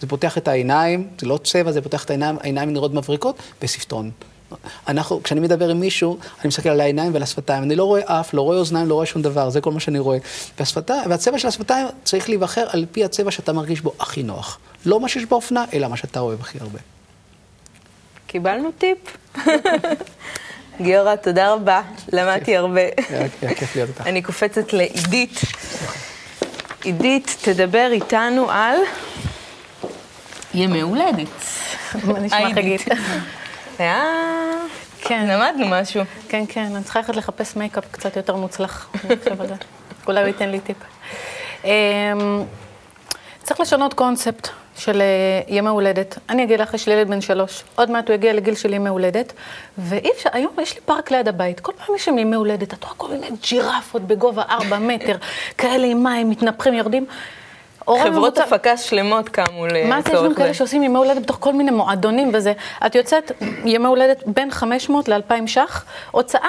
זה 0.00 0.06
פותח 0.06 0.38
את 0.38 0.48
העיניים, 0.48 1.08
זה 1.20 1.26
לא 1.26 1.38
צבע, 1.44 1.72
זה 1.72 1.82
פותח 1.82 2.04
את 2.04 2.10
העיניים, 2.10 2.36
העיניים 2.40 2.72
נראות 2.72 2.94
מבריקות, 2.94 3.36
וספטון. 3.62 4.10
אנחנו, 4.88 5.22
כשאני 5.22 5.40
מדבר 5.40 5.68
עם 5.68 5.80
מישהו, 5.80 6.18
אני 6.40 6.48
מסתכל 6.48 6.68
על 6.68 6.80
העיניים 6.80 7.12
ועל 7.12 7.22
השפתיים. 7.22 7.62
אני 7.62 7.76
לא 7.76 7.84
רואה 7.84 8.20
אף, 8.20 8.34
לא 8.34 8.42
רואה 8.42 8.58
אוזניים, 8.58 8.88
לא 8.88 8.94
רואה 8.94 9.06
שום 9.06 9.22
דבר, 9.22 9.50
זה 9.50 9.60
כל 9.60 9.72
מה 9.72 9.80
שאני 9.80 9.98
רואה. 9.98 10.18
והשפתיים, 10.58 11.10
והצבע 11.10 11.38
של 11.38 11.48
השפתיים 11.48 11.86
צריך 12.04 12.28
להיבחר 12.28 12.66
על 12.68 12.86
פי 12.92 13.04
הצבע 13.04 13.30
שאתה 13.30 13.52
מרגיש 13.52 13.80
בו 13.80 13.92
הכי 14.00 14.22
נוח. 14.22 14.58
לא 14.86 15.00
מה 15.00 15.08
שיש 15.08 15.24
באופנה, 15.24 15.64
אלא 15.72 15.88
מה 15.88 15.96
שאתה 15.96 16.20
אוהב 16.20 16.40
הכי 16.40 16.58
הרבה. 16.60 16.78
קיבלנו 18.26 18.70
טיפ. 18.78 18.98
גיורא, 20.82 21.16
תודה 21.16 21.52
רבה, 21.52 21.82
למדתי 22.12 22.56
הרבה. 22.56 22.80
היה 23.42 23.54
כיף 23.54 23.76
להיות 23.76 23.88
איתך. 23.88 24.06
אני 24.06 24.22
קופצת 24.22 24.72
לעידית. 24.72 25.40
עידית, 26.84 27.36
תדבר 27.42 27.88
איתנו 27.92 28.50
על 28.50 28.76
ימי 30.54 30.80
הולדת. 30.80 31.28
מה 32.04 32.18
נשמע 32.18 32.54
חגית? 32.54 32.84
היה... 33.80 34.02
כן. 35.00 35.26
למדנו 35.28 35.66
משהו. 35.68 36.02
כן, 36.28 36.44
כן, 36.48 36.74
אני 36.74 36.84
צריכה 36.84 36.98
ללכת 36.98 37.16
לחפש 37.16 37.56
מייקאפ 37.56 37.84
קצת 37.90 38.16
יותר 38.16 38.36
מוצלח. 38.36 38.88
אולי 40.06 40.20
הוא 40.20 40.26
ייתן 40.26 40.48
לי 40.48 40.60
טיפ. 40.60 40.76
אמ, 41.64 41.70
צריך 43.42 43.60
לשנות 43.60 43.94
קונספט. 43.94 44.48
של 44.78 45.00
אה, 45.00 45.40
ימי 45.48 45.68
הולדת. 45.68 46.18
אני 46.28 46.44
אגיד 46.44 46.60
לך, 46.60 46.74
יש 46.74 46.88
לי 46.88 46.94
ילד 46.94 47.08
בן 47.08 47.20
שלוש, 47.20 47.62
עוד 47.74 47.90
מעט 47.90 48.08
הוא 48.08 48.14
יגיע 48.14 48.32
לגיל 48.32 48.54
של 48.54 48.74
ימי 48.74 48.88
הולדת, 48.88 49.32
ואי 49.78 50.10
אפשר, 50.16 50.30
היום 50.32 50.52
יש 50.62 50.74
לי 50.74 50.80
פארק 50.80 51.10
ליד 51.10 51.28
הבית, 51.28 51.60
כל 51.60 51.72
פעם 51.72 51.96
יש 51.96 52.04
שם 52.04 52.18
ימי 52.18 52.36
הולדת, 52.36 52.74
את 52.74 52.84
רואה 52.84 52.94
כל 52.96 53.08
מיני 53.08 53.26
ג'ירפות 53.42 54.02
בגובה 54.02 54.42
ארבע 54.48 54.78
מטר, 54.78 55.16
כאלה 55.58 55.86
עם 55.86 56.04
מים, 56.04 56.30
מתנפחים, 56.30 56.74
יורדים. 56.74 57.06
חברות 58.04 58.38
הפקה 58.38 58.76
שלמות 58.76 59.28
קמו 59.28 59.66
לצורך 59.66 59.86
מה 59.88 60.00
זה, 60.02 60.12
יש 60.12 60.22
גם 60.24 60.34
כאלה 60.34 60.54
שעושים 60.54 60.82
ימי 60.82 60.98
הולדת 60.98 61.22
בתוך 61.22 61.36
כל 61.40 61.52
מיני 61.52 61.70
מועדונים 61.70 62.30
וזה. 62.34 62.52
את 62.86 62.94
יוצאת 62.94 63.32
ימי 63.64 63.86
הולדת 63.86 64.22
בין 64.26 64.50
500 64.50 65.08
ל-2,000 65.08 65.46
ש"ח, 65.46 65.84
הוצאה, 66.10 66.48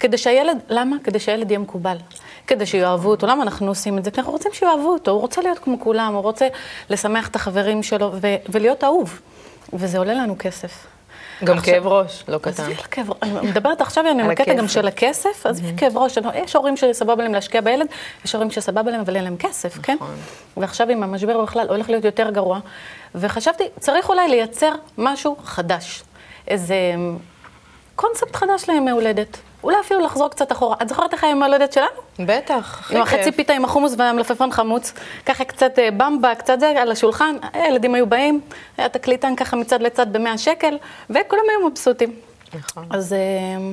כדי 0.00 0.18
שהילד, 0.18 0.58
למה? 0.68 0.96
כדי 1.04 1.18
שהילד 1.18 1.50
יהיה 1.50 1.58
מקובל. 1.58 1.96
כדי 2.46 2.66
שיאהבו 2.66 3.10
אותו. 3.10 3.26
למה 3.26 3.42
אנחנו 3.42 3.68
עושים 3.68 3.98
את 3.98 4.04
זה? 4.04 4.10
כי 4.10 4.20
אנחנו 4.20 4.32
רוצים 4.32 4.52
שיאהבו 4.52 4.88
אותו. 4.88 5.10
הוא 5.10 5.20
רוצה 5.20 5.42
להיות 5.42 5.58
כמו 5.58 5.80
כולם, 5.80 6.14
הוא 6.14 6.22
רוצה 6.22 6.48
לשמח 6.90 7.28
את 7.28 7.36
החברים 7.36 7.82
שלו 7.82 8.12
ו- 8.14 8.36
ולהיות 8.48 8.84
אהוב. 8.84 9.20
וזה 9.72 9.98
עולה 9.98 10.14
לנו 10.14 10.36
כסף. 10.38 10.86
גם 11.44 11.58
עכשיו- 11.58 11.74
כאב 11.74 11.86
ראש, 11.86 12.24
לא 12.28 12.38
קטן. 12.38 12.50
עזבי 12.50 12.74
כאב 12.74 13.10
ראש, 13.10 13.18
אני 13.22 13.50
מדברת 13.50 13.80
עכשיו 13.80 14.04
אני 14.10 14.22
על 14.22 14.28
בקטע 14.30 14.54
גם. 14.54 14.68
של 14.68 14.88
הכסף, 14.88 15.46
אז 15.46 15.62
כאב 15.76 15.96
ראש, 15.98 16.18
יש 16.34 16.56
הורים 16.56 16.76
שסבבה 16.76 17.22
להם 17.22 17.34
להשקיע 17.34 17.60
בילד, 17.60 17.86
יש 18.24 18.32
הורים 18.34 18.50
שסבבה 18.50 18.90
להם 18.90 19.00
אבל 19.00 19.16
אין 19.16 19.24
להם 19.24 19.36
כסף, 19.36 19.78
כן? 19.82 19.96
ועכשיו 20.56 20.88
עם 20.90 21.02
המשבר 21.02 21.42
בכלל 21.42 21.68
הולך 21.68 21.90
להיות 21.90 22.04
יותר 22.04 22.30
גרוע, 22.30 22.58
וחשבתי, 23.14 23.64
צריך 23.80 24.08
אולי 24.08 24.28
לייצר 24.28 24.72
משהו 24.98 25.36
חדש, 25.44 26.02
איזה 26.48 26.76
קונספט 27.98 28.36
חדש 28.36 28.68
לימי 28.68 28.90
הולדת. 28.90 29.38
אולי 29.62 29.76
אפילו 29.80 30.00
לחזור 30.00 30.28
קצת 30.28 30.52
אחורה. 30.52 30.76
את 30.82 30.88
זוכרת 30.88 31.12
איך 31.12 31.24
היה 31.24 31.30
ימי 31.30 31.44
הולדת 31.44 31.72
שלנו? 31.72 31.86
בטח, 32.18 32.90
עם 32.92 33.02
החצי. 33.02 33.32
פיתה 33.32 33.52
עם 33.52 33.64
החומוס 33.64 33.94
והמלפפון 33.98 34.52
חמוץ, 34.52 34.92
ככה 35.26 35.44
קצת 35.44 35.78
אה, 35.78 35.90
במבה, 35.90 36.34
קצת 36.34 36.60
זה, 36.60 36.68
על 36.68 36.90
השולחן, 36.90 37.36
הילדים 37.52 37.94
היו 37.94 38.06
באים, 38.06 38.40
היה 38.76 38.88
תקליטן 38.88 39.36
ככה 39.36 39.56
מצד 39.56 39.82
לצד 39.82 40.12
ב-100 40.12 40.38
שקל, 40.38 40.78
וכולם 41.10 41.42
היו 41.50 41.68
מבסוטים. 41.68 42.12
נכון. 42.54 42.86
אז 42.90 43.12
אה, 43.12 43.18
אה, 43.18 43.72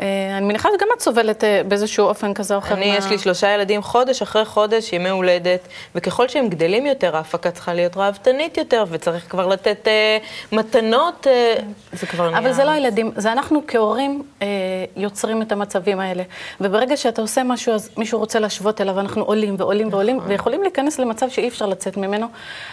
אני 0.00 0.46
מניחה 0.46 0.68
שגם 0.78 0.88
את 0.96 1.00
סובלת 1.00 1.44
אה, 1.44 1.62
באיזשהו 1.68 2.06
אופן 2.06 2.34
כזה 2.34 2.54
או 2.54 2.58
אחר. 2.58 2.74
אני, 2.74 2.90
מה- 2.90 2.96
יש 2.96 3.06
לי 3.06 3.18
שלושה 3.18 3.50
ילדים, 3.50 3.82
חודש 3.82 4.22
אחרי 4.22 4.44
חודש, 4.44 4.92
ימי 4.92 5.08
הולדת, 5.08 5.60
וככל 5.94 6.28
שהם 6.28 6.48
גדלים 6.48 6.86
יותר, 6.86 7.16
ההפקה 7.16 7.50
צריכה 7.50 7.74
להיות 7.74 7.96
ראוותנית 7.96 8.56
יותר, 8.58 8.84
וצריך 8.88 9.30
כבר 9.30 9.46
לתת 9.46 9.88
אה, 9.88 10.18
מתנות, 10.52 11.26
אה, 11.26 11.54
זה 11.92 12.06
כבר 12.06 12.30
נהיה... 12.30 12.38
אבל 12.38 12.52
זה 12.52 12.64
לא 12.64 12.70
הילדים, 12.70 13.10
זה 13.16 13.32
אנחנו 13.32 13.62
כהורים 13.68 14.22
אה, 14.42 14.46
יוצרים 14.96 15.42
את 15.42 15.52
המצבים 15.52 16.00
האלה. 16.00 16.22
וברגע 16.60 16.96
שאתה 16.96 17.22
עושה 17.22 17.42
משהו, 17.42 17.72
אז 17.74 17.90
מישהו 17.96 18.18
רוצה 18.18 18.38
להשוות 18.38 18.80
אליו, 18.80 19.00
אנחנו 19.00 19.22
עולים 19.24 19.54
ועולים 19.58 19.88
ועולים, 19.90 20.16
נכון. 20.16 20.30
ויכולים 20.30 20.62
להיכנס 20.62 20.98
למצב 20.98 21.28
שאי 21.28 21.48
אפשר 21.48 21.66
לצאת 21.66 21.96
ממנו. 21.96 22.26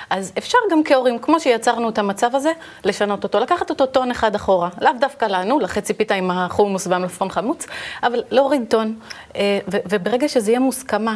אז 0.09 0.31
אפשר 0.37 0.57
גם 0.71 0.81
כהורים, 0.83 1.19
כמו 1.19 1.39
שיצרנו 1.39 1.89
את 1.89 1.97
המצב 1.97 2.35
הזה, 2.35 2.51
לשנות 2.85 3.23
אותו, 3.23 3.39
לקחת 3.39 3.69
אותו 3.69 3.85
טון 3.85 4.11
אחד 4.11 4.35
אחורה. 4.35 4.69
לאו 4.81 4.91
דווקא 4.99 5.25
לנו, 5.25 5.59
לחצי 5.59 5.93
פיתה 5.93 6.15
עם 6.15 6.31
החומוס 6.31 6.87
והמלפפון 7.09 7.29
חמוץ, 7.29 7.65
אבל 8.03 8.23
להוריד 8.31 8.63
טון. 8.69 8.95
אה, 9.35 9.59
וברגע 9.67 10.29
שזה 10.29 10.51
יהיה 10.51 10.59
מוסכמה, 10.59 11.15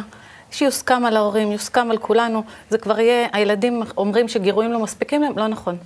שיוסכם 0.50 1.04
על 1.04 1.16
ההורים, 1.16 1.52
יוסכם 1.52 1.90
על 1.90 1.98
כולנו, 1.98 2.42
זה 2.70 2.78
כבר 2.78 3.00
יהיה, 3.00 3.28
הילדים 3.32 3.82
אומרים 3.96 4.28
שגירויים 4.28 4.72
לא 4.72 4.78
מספיקים 4.78 5.22
להם, 5.22 5.38
לא 5.38 5.46
נכון. 5.46 5.76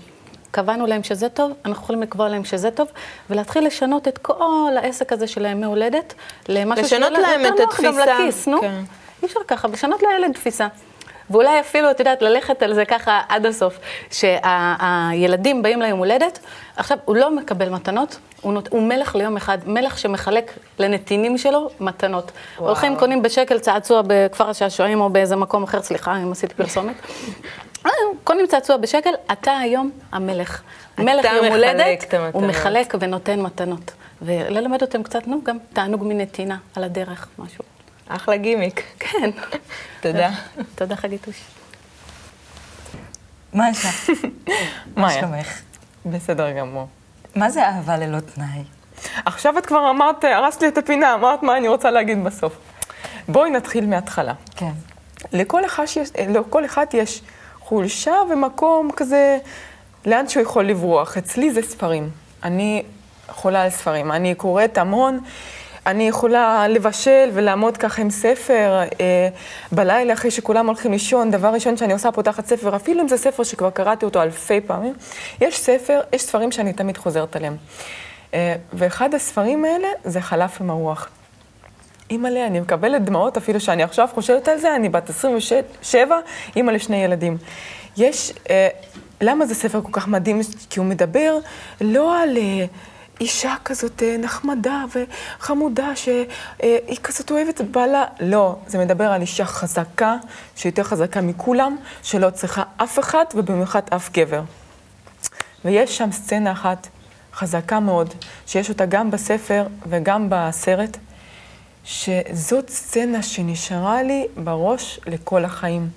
קבענו 0.50 0.86
להם 0.86 1.02
שזה 1.02 1.28
טוב, 1.28 1.52
אנחנו 1.64 1.82
יכולים 1.84 2.02
לקבוע 2.02 2.28
להם 2.28 2.44
שזה 2.44 2.70
טוב, 2.70 2.88
ולהתחיל 3.30 3.66
לשנות 3.66 4.08
את 4.08 4.18
כל 4.18 4.72
העסק 4.82 5.12
הזה 5.12 5.26
של 5.26 5.46
הימי 5.46 5.66
הולדת 5.66 6.14
למשהו 6.48 6.84
לשנות 6.84 7.12
שיהיה 7.14 7.28
להם 7.28 7.40
יותר 7.40 7.64
את 7.64 7.80
נוח 7.80 7.80
גם 7.80 7.98
לכיס, 7.98 8.48
נו. 8.48 8.60
כן. 8.60 8.82
אי 9.22 9.26
אפשר 9.26 9.40
ככה, 9.48 9.68
לשנות 9.68 10.02
לילד 10.02 10.32
תפיסה. 10.34 10.68
ואולי 11.30 11.60
אפילו, 11.60 11.90
את 11.90 11.98
יודעת, 11.98 12.22
ללכת 12.22 12.62
על 12.62 12.74
זה 12.74 12.84
ככה 12.84 13.20
עד 13.28 13.46
הסוף, 13.46 13.78
שהילדים 14.10 15.62
באים 15.62 15.82
ליום 15.82 15.98
הולדת, 15.98 16.38
עכשיו, 16.76 16.98
הוא 17.04 17.16
לא 17.16 17.36
מקבל 17.36 17.68
מתנות, 17.68 18.18
הוא, 18.40 18.52
נות, 18.52 18.68
הוא 18.68 18.82
מלך 18.82 19.14
ליום 19.14 19.36
אחד, 19.36 19.58
מלך 19.66 19.98
שמחלק 19.98 20.52
לנתינים 20.78 21.38
שלו 21.38 21.70
מתנות. 21.80 22.32
וואו. 22.56 22.68
הולכים, 22.68 22.96
קונים 22.96 23.22
בשקל 23.22 23.58
צעצוע 23.58 24.02
בכפר 24.06 24.50
השעשועים 24.50 25.00
או 25.00 25.10
באיזה 25.10 25.36
מקום 25.36 25.62
אחר, 25.62 25.82
סליחה, 25.82 26.16
אם 26.16 26.32
עשיתי 26.32 26.54
פרסומת. 26.54 26.94
אה, 27.86 27.90
קונים 28.24 28.46
צעצוע 28.46 28.76
בשקל, 28.76 29.10
אתה 29.32 29.58
היום 29.58 29.90
המלך. 30.12 30.62
מלך 30.98 31.24
יום 31.24 31.46
הולדת. 31.46 32.14
הוא 32.32 32.42
מחלק 32.42 32.94
ונותן 33.00 33.40
מתנות. 33.40 33.90
וללמד 34.22 34.82
אותם 34.82 35.02
קצת, 35.02 35.26
נו, 35.26 35.40
גם 35.44 35.58
תענוג 35.72 36.04
מנתינה 36.04 36.56
על 36.76 36.84
הדרך, 36.84 37.28
משהו. 37.38 37.64
אחלה 38.08 38.36
גימיק. 38.36 38.82
כן. 38.98 39.30
תודה. 40.00 40.30
תודה, 40.74 40.96
חגיתוש. 40.96 41.36
מה 43.52 43.64
מאיה. 44.96 45.20
שלומך? 45.20 45.60
בסדר 46.06 46.52
גמור. 46.52 46.88
מה 47.34 47.50
זה 47.50 47.68
אהבה 47.68 47.96
ללא 47.96 48.20
תנאי? 48.20 48.62
עכשיו 49.26 49.58
את 49.58 49.66
כבר 49.66 49.90
אמרת, 49.90 50.24
הרסת 50.24 50.62
לי 50.62 50.68
את 50.68 50.78
הפינה, 50.78 51.14
אמרת 51.14 51.42
מה 51.42 51.56
אני 51.56 51.68
רוצה 51.68 51.90
להגיד 51.90 52.24
בסוף. 52.24 52.56
בואי 53.28 53.50
נתחיל 53.50 53.86
מההתחלה. 53.86 54.32
כן. 54.56 54.72
לכל 55.32 55.64
אחד 55.64 55.84
יש, 55.84 56.10
לכל 56.28 56.64
אחד 56.64 56.86
יש 56.92 57.22
חולשה 57.60 58.14
ומקום 58.30 58.90
כזה, 58.96 59.38
לאן 60.06 60.28
שהוא 60.28 60.42
יכול 60.42 60.64
לברוח. 60.64 61.16
אצלי 61.16 61.50
זה 61.50 61.62
ספרים. 61.62 62.10
אני 62.42 62.82
חולה 63.28 63.62
על 63.62 63.70
ספרים. 63.70 64.12
אני 64.12 64.34
קוראת 64.34 64.78
המון. 64.78 65.20
אני 65.88 66.08
יכולה 66.08 66.68
לבשל 66.68 67.30
ולעמוד 67.32 67.76
ככה 67.76 68.02
עם 68.02 68.10
ספר 68.10 68.80
אה, 69.00 69.28
בלילה 69.72 70.12
אחרי 70.12 70.30
שכולם 70.30 70.66
הולכים 70.66 70.92
לישון. 70.92 71.30
דבר 71.30 71.48
ראשון 71.48 71.76
שאני 71.76 71.92
עושה, 71.92 72.12
פותחת 72.12 72.46
ספר, 72.46 72.76
אפילו 72.76 73.02
אם 73.02 73.08
זה 73.08 73.16
ספר 73.16 73.42
שכבר 73.42 73.70
קראתי 73.70 74.04
אותו 74.04 74.22
אלפי 74.22 74.60
פעמים. 74.60 74.94
יש 75.40 75.58
ספר, 75.58 76.00
יש 76.12 76.22
ספרים 76.22 76.52
שאני 76.52 76.72
תמיד 76.72 76.96
חוזרת 76.96 77.36
עליהם. 77.36 77.56
אה, 78.34 78.54
ואחד 78.72 79.14
הספרים 79.14 79.64
האלה 79.64 79.88
זה 80.04 80.20
חלף 80.20 80.60
עם 80.60 80.70
הרוח. 80.70 81.08
אימא'לה, 82.10 82.46
אני 82.46 82.60
מקבלת 82.60 83.04
דמעות 83.04 83.36
אפילו 83.36 83.60
שאני 83.60 83.82
עכשיו 83.82 84.08
חושבת 84.14 84.48
על 84.48 84.58
זה, 84.58 84.76
אני 84.76 84.88
בת 84.88 85.10
27, 85.10 86.16
אימא 86.56 86.70
לשני 86.70 87.04
ילדים. 87.04 87.36
יש, 87.96 88.32
אה, 88.50 88.68
למה 89.20 89.46
זה 89.46 89.54
ספר 89.54 89.80
כל 89.82 89.92
כך 89.92 90.08
מדהים? 90.08 90.40
כי 90.70 90.78
הוא 90.78 90.86
מדבר 90.86 91.38
לא 91.80 92.22
על 92.22 92.36
אה, 92.36 92.64
אישה 93.20 93.54
כזאת 93.64 94.02
אה, 94.02 94.16
נחמדה 94.18 94.84
וחמודה, 94.94 95.96
שהיא 95.96 96.96
כזאת 97.02 97.30
אוהבת 97.30 97.60
בעלה, 97.60 98.04
לא, 98.20 98.56
זה 98.66 98.78
מדבר 98.78 99.04
על 99.04 99.20
אישה 99.20 99.44
חזקה, 99.44 100.16
שיותר 100.56 100.82
חזקה 100.82 101.20
מכולם, 101.20 101.76
שלא 102.02 102.30
צריכה 102.30 102.62
אף 102.76 102.98
אחד, 102.98 103.24
ובמיוחד 103.34 103.82
אף 103.96 104.10
גבר. 104.12 104.42
ויש 105.64 105.98
שם 105.98 106.12
סצנה 106.12 106.52
אחת 106.52 106.88
חזקה 107.34 107.80
מאוד, 107.80 108.14
שיש 108.46 108.68
אותה 108.68 108.86
גם 108.86 109.10
בספר 109.10 109.66
וגם 109.86 110.26
בסרט, 110.30 110.96
שזאת 111.84 112.70
סצנה 112.70 113.22
שנשארה 113.22 114.02
לי 114.02 114.26
בראש 114.36 115.00
לכל 115.06 115.44
החיים. 115.44 115.88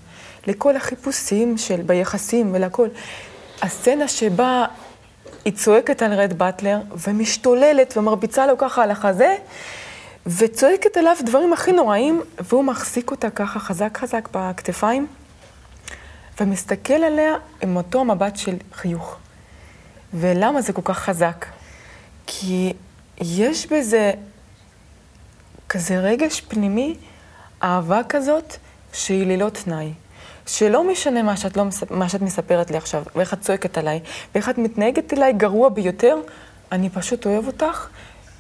לכל 0.48 0.76
החיפושים 0.76 1.58
של, 1.58 1.82
ביחסים 1.82 2.50
ולכל. 2.54 2.88
הסצנה 3.62 4.08
שבה 4.08 4.66
היא 5.46 5.54
צועקת 5.54 6.02
על 6.02 6.14
רד 6.14 6.34
באטלר 6.34 6.80
ומשתוללת 7.08 7.98
ומרביצה 7.98 8.48
לו 8.48 8.58
ככה 8.58 8.84
על 8.84 8.92
החזה, 8.92 9.36
וצועקת 10.28 10.98
עליו 10.98 11.16
דברים 11.26 11.54
הכי 11.54 11.72
נוראים, 11.72 12.22
והוא 12.40 12.64
מחזיק 12.64 13.12
אותה 13.12 13.30
ככה 13.30 13.60
חזק 13.60 13.98
חזק 13.98 14.30
בכתפיים, 14.32 15.08
ומסתכל 16.40 16.94
עליה 16.94 17.36
עם 17.62 17.76
אותו 17.76 18.04
מבט 18.04 18.36
של 18.38 18.56
חיוך. 18.74 19.18
ולמה 20.14 20.62
זה 20.62 20.74
כל 20.74 20.82
כך 20.86 21.00
חזק? 21.00 21.46
כי 22.28 22.74
יש 23.22 23.68
בזה 23.68 24.12
כזה 25.70 26.00
רגש 26.00 26.42
פנימי, 26.42 26.96
אהבה 27.64 28.02
כזאת, 28.10 28.56
שהיא 28.94 29.28
ללא 29.28 29.50
תנאי. 29.50 29.94
שלא 30.52 30.92
משנה 30.92 31.24
מה 31.24 31.38
שאת, 31.38 31.58
לא, 31.58 31.66
מס- 31.66 31.92
מה 31.92 32.10
שאת 32.10 32.22
מספרת 32.22 32.72
לי 32.72 32.78
עכשיו, 32.78 33.04
ואיך 33.16 33.34
את 33.34 33.42
צועקת 33.42 33.78
עליי, 33.78 34.00
ואיך 34.36 34.50
את 34.50 34.58
מתנהגת 34.58 35.14
אליי 35.14 35.34
גרוע 35.34 35.70
ביותר, 35.70 36.16
אני 36.72 36.90
פשוט 36.90 37.26
אוהב 37.26 37.48
אותך 37.48 37.88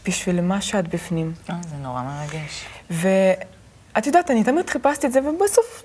בשביל 0.07 0.41
מה 0.41 0.61
שאת 0.61 0.87
בפנים. 0.87 1.33
אה, 1.49 1.55
זה 1.69 1.75
נורא 1.75 2.01
מרגש. 2.01 2.65
ואת 2.89 4.07
יודעת, 4.07 4.31
אני 4.31 4.43
תמיד 4.43 4.69
חיפשתי 4.69 5.07
את 5.07 5.11
זה, 5.11 5.19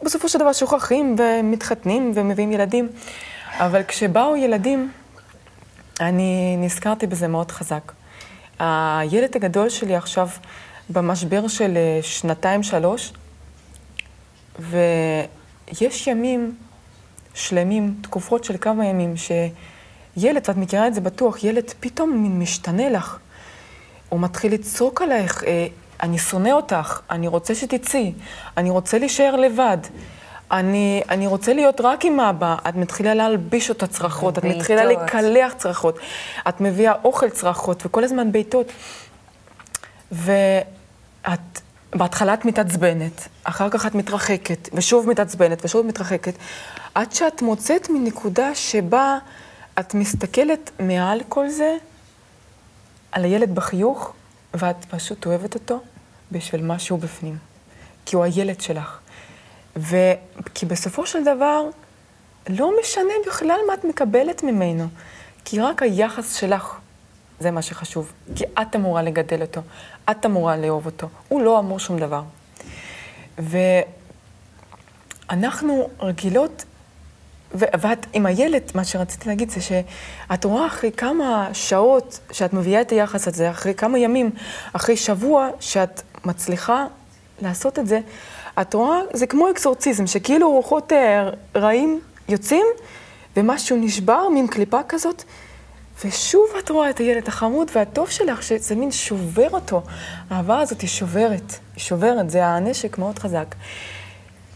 ובסופו 0.00 0.28
של 0.28 0.38
דבר 0.38 0.52
שוכחים 0.52 1.16
ומתחתנים 1.18 2.12
ומביאים 2.14 2.52
ילדים. 2.52 2.88
אבל 3.58 3.82
כשבאו 3.82 4.36
ילדים, 4.36 4.92
אני 6.00 6.56
נזכרתי 6.58 7.06
בזה 7.06 7.28
מאוד 7.28 7.50
חזק. 7.50 7.92
הילד 8.58 9.36
הגדול 9.36 9.68
שלי 9.68 9.96
עכשיו 9.96 10.28
במשבר 10.90 11.48
של 11.48 11.76
אה, 11.76 11.98
שנתיים-שלוש, 12.02 13.12
ויש 15.68 16.06
ימים 16.06 16.54
שלמים, 17.34 17.94
תקופות 18.00 18.44
של 18.44 18.56
כמה 18.60 18.86
ימים, 18.86 19.14
שילד, 19.16 20.42
ואת 20.48 20.56
מכירה 20.56 20.86
את 20.86 20.94
זה 20.94 21.00
בטוח, 21.00 21.44
ילד 21.44 21.72
פתאום 21.80 22.40
משתנה 22.40 22.90
לך. 22.90 23.18
הוא 24.08 24.20
מתחיל 24.20 24.54
לצעוק 24.54 25.02
עלייך, 25.02 25.44
אה, 25.44 25.66
אני 26.02 26.18
שונא 26.18 26.48
אותך, 26.48 27.00
אני 27.10 27.28
רוצה 27.28 27.54
שתצאי, 27.54 28.12
אני 28.56 28.70
רוצה 28.70 28.98
להישאר 28.98 29.36
לבד. 29.36 29.78
אני, 30.50 31.02
אני 31.10 31.26
רוצה 31.26 31.52
להיות 31.52 31.80
רק 31.80 32.04
עם 32.04 32.20
אבא. 32.20 32.56
את 32.68 32.74
מתחילה 32.76 33.14
להלביש 33.14 33.68
אותה 33.68 33.86
צרחות, 33.86 34.38
את 34.38 34.44
מתחילה. 34.44 34.84
לקלח 34.84 35.52
צרחות, 35.52 35.98
את 36.48 36.60
מביאה 36.60 36.92
אוכל 37.04 37.30
צרחות, 37.30 37.86
וכל 37.86 38.04
הזמן 38.04 38.32
בעיטות. 38.32 38.72
ואת, 40.12 41.60
בהתחלה 41.98 42.34
את 42.34 42.44
מתעצבנת, 42.44 43.28
אחר 43.44 43.70
כך 43.70 43.86
את 43.86 43.94
מתרחקת, 43.94 44.68
ושוב 44.72 45.08
מתעצבנת, 45.08 45.64
ושוב 45.64 45.86
מתרחקת, 45.86 46.34
עד 46.94 47.12
שאת 47.12 47.42
מוצאת 47.42 47.90
מנקודה 47.90 48.54
שבה 48.54 49.18
את 49.80 49.94
מסתכלת 49.94 50.70
מעל 50.80 51.20
כל 51.28 51.48
זה, 51.48 51.76
על 53.12 53.24
הילד 53.24 53.54
בחיוך, 53.54 54.12
ואת 54.54 54.84
פשוט 54.84 55.26
אוהבת 55.26 55.54
אותו 55.54 55.80
בשביל 56.32 56.62
משהו 56.62 56.96
בפנים. 56.96 57.38
כי 58.06 58.16
הוא 58.16 58.24
הילד 58.24 58.60
שלך. 58.60 58.98
ו... 59.76 59.96
כי 60.54 60.66
בסופו 60.66 61.06
של 61.06 61.24
דבר, 61.24 61.62
לא 62.48 62.72
משנה 62.80 63.12
בכלל 63.26 63.58
מה 63.68 63.74
את 63.74 63.84
מקבלת 63.84 64.42
ממנו, 64.42 64.88
כי 65.44 65.60
רק 65.60 65.82
היחס 65.82 66.34
שלך 66.34 66.76
זה 67.40 67.50
מה 67.50 67.62
שחשוב. 67.62 68.12
כי 68.36 68.44
את 68.62 68.76
אמורה 68.76 69.02
לגדל 69.02 69.42
אותו, 69.42 69.60
את 70.10 70.26
אמורה 70.26 70.56
לאהוב 70.56 70.86
אותו, 70.86 71.08
הוא 71.28 71.42
לא 71.42 71.58
אמור 71.58 71.78
שום 71.78 71.98
דבר. 71.98 72.22
ואנחנו 75.28 75.88
רגילות, 76.00 76.64
ו- 77.54 77.64
ואת 77.80 78.06
עם 78.12 78.26
הילד, 78.26 78.62
מה 78.74 78.84
שרציתי 78.84 79.28
להגיד 79.28 79.50
זה 79.50 79.60
שאת 79.60 80.44
רואה 80.44 80.66
אחרי 80.66 80.92
כמה 80.92 81.48
שעות 81.52 82.20
שאת 82.32 82.52
מביאה 82.52 82.80
את 82.80 82.90
היחס 82.90 83.28
הזה, 83.28 83.50
אחרי 83.50 83.74
כמה 83.74 83.98
ימים, 83.98 84.30
אחרי 84.72 84.96
שבוע 84.96 85.48
שאת 85.60 86.02
מצליחה 86.24 86.86
לעשות 87.42 87.78
את 87.78 87.86
זה, 87.86 88.00
את 88.60 88.74
רואה, 88.74 88.98
זה 89.12 89.26
כמו 89.26 89.50
אקסורציזם, 89.50 90.06
שכאילו 90.06 90.50
רוחות 90.50 90.92
אה, 90.92 91.30
רעים 91.56 92.00
יוצאים, 92.28 92.66
ומשהו 93.36 93.76
נשבר, 93.76 94.28
מין 94.28 94.46
קליפה 94.46 94.80
כזאת, 94.88 95.24
ושוב 96.04 96.46
את 96.58 96.70
רואה 96.70 96.90
את 96.90 96.98
הילד 96.98 97.28
החמוד 97.28 97.70
והטוב 97.74 98.10
שלך, 98.10 98.42
שזה 98.42 98.74
מין 98.74 98.92
שובר 98.92 99.50
אותו. 99.50 99.82
האהבה 100.30 100.60
הזאת 100.60 100.80
היא 100.80 100.88
שוברת, 100.88 101.52
היא 101.74 101.82
שוברת, 101.82 102.30
זה 102.30 102.46
הנשק 102.46 102.98
מאוד 102.98 103.18
חזק. 103.18 103.54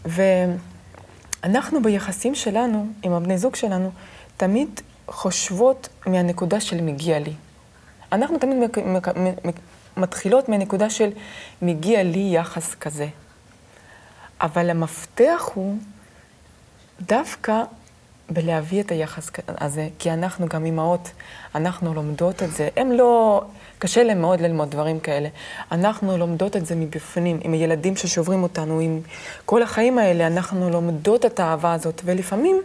ואנחנו 0.05 1.81
ביחסים 1.81 2.35
שלנו, 2.35 2.87
עם 3.03 3.13
הבני 3.13 3.37
זוג 3.37 3.55
שלנו, 3.55 3.91
תמיד 4.37 4.81
חושבות 5.07 5.89
מהנקודה 6.05 6.59
של 6.59 6.81
מגיע 6.81 7.19
לי. 7.19 7.33
אנחנו 8.11 8.37
תמיד 8.37 8.57
מתחילות 9.97 10.49
מהנקודה 10.49 10.89
של 10.89 11.09
מגיע 11.61 12.03
לי 12.03 12.29
יחס 12.33 12.75
כזה. 12.75 13.07
אבל 14.41 14.69
המפתח 14.69 15.49
הוא 15.53 15.77
דווקא 17.01 17.63
בלהביא 18.33 18.81
את 18.81 18.91
היחס 18.91 19.31
הזה, 19.47 19.87
כי 19.99 20.11
אנחנו 20.11 20.47
גם 20.47 20.65
אימהות, 20.65 21.11
אנחנו 21.55 21.93
לומדות 21.93 22.43
את 22.43 22.51
זה. 22.51 22.69
הם 22.77 22.91
לא, 22.91 23.43
קשה 23.79 24.03
להם 24.03 24.21
מאוד 24.21 24.41
ללמוד 24.41 24.71
דברים 24.71 24.99
כאלה. 24.99 25.29
אנחנו 25.71 26.17
לומדות 26.17 26.55
את 26.57 26.65
זה 26.65 26.75
מבפנים, 26.75 27.39
עם 27.43 27.53
הילדים 27.53 27.95
ששוברים 27.95 28.43
אותנו, 28.43 28.79
עם 28.79 29.01
כל 29.45 29.63
החיים 29.63 29.97
האלה, 29.97 30.27
אנחנו 30.27 30.69
לומדות 30.69 31.25
את 31.25 31.39
האהבה 31.39 31.73
הזאת, 31.73 32.01
ולפעמים 32.05 32.61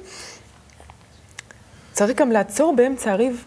צריך 1.92 2.20
גם 2.20 2.30
לעצור 2.30 2.74
באמצע 2.76 3.12
הריב, 3.12 3.44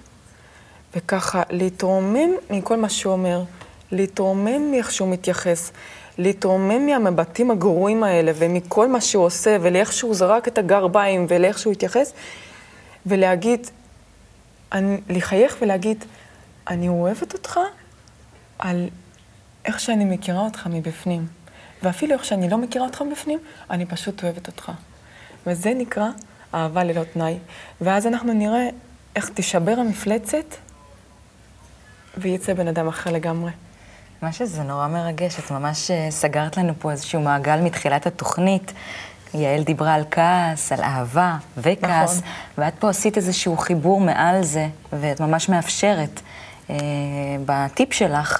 וככה 0.95 1.43
להתרומם 1.49 2.29
מכל 2.49 2.77
מה 2.77 2.89
שהוא 2.89 3.13
אומר, 3.13 3.43
להתרומם 3.91 4.71
מאיך 4.71 4.91
שהוא 4.91 5.09
מתייחס, 5.09 5.71
להתרומם 6.19 6.85
מהמבטים 6.85 7.51
הגרועים 7.51 8.03
האלה 8.03 8.31
ומכל 8.35 8.87
מה 8.87 9.01
שהוא 9.01 9.25
עושה 9.25 9.57
ולאיך 9.61 9.93
שהוא 9.93 10.15
זרק 10.15 10.47
את 10.47 10.57
הגרביים 10.57 11.25
ולאיך 11.29 11.59
שהוא 11.59 11.73
התייחס, 11.73 12.13
ולהגיד, 13.05 13.67
אני, 14.71 14.97
לחייך 15.09 15.57
ולהגיד, 15.61 16.05
אני 16.67 16.87
אוהבת 16.87 17.33
אותך 17.33 17.59
על 18.59 18.87
איך 19.65 19.79
שאני 19.79 20.05
מכירה 20.05 20.39
אותך 20.39 20.67
מבפנים. 20.67 21.27
ואפילו 21.83 22.13
איך 22.13 22.25
שאני 22.25 22.49
לא 22.49 22.57
מכירה 22.57 22.85
אותך 22.85 23.01
מבפנים, 23.01 23.39
אני 23.69 23.85
פשוט 23.85 24.23
אוהבת 24.23 24.47
אותך. 24.47 24.71
וזה 25.47 25.73
נקרא 25.73 26.07
אהבה 26.53 26.83
ללא 26.83 27.03
תנאי. 27.03 27.37
ואז 27.81 28.07
אנחנו 28.07 28.33
נראה 28.33 28.69
איך 29.15 29.29
תישבר 29.29 29.75
המפלצת 29.79 30.55
ויצא 32.17 32.53
בן 32.53 32.67
אדם 32.67 32.87
אחר 32.87 33.11
לגמרי. 33.11 33.51
מה 34.21 34.31
שזה 34.31 34.63
נורא 34.63 34.87
מרגש, 34.87 35.39
את 35.39 35.51
ממש 35.51 35.91
אה, 35.91 36.07
סגרת 36.11 36.57
לנו 36.57 36.73
פה 36.79 36.91
איזשהו 36.91 37.21
מעגל 37.21 37.61
מתחילת 37.61 38.07
התוכנית. 38.07 38.73
יעל 39.33 39.63
דיברה 39.63 39.93
על 39.93 40.03
כעס, 40.11 40.71
על 40.71 40.81
אהבה 40.81 41.37
וכעס, 41.57 42.17
נכון. 42.17 42.29
ואת 42.57 42.73
פה 42.79 42.89
עשית 42.89 43.17
איזשהו 43.17 43.57
חיבור 43.57 44.01
מעל 44.01 44.43
זה, 44.43 44.67
ואת 44.93 45.19
ממש 45.19 45.49
מאפשרת 45.49 46.21
אה, 46.69 46.75
בטיפ 47.45 47.93
שלך 47.93 48.39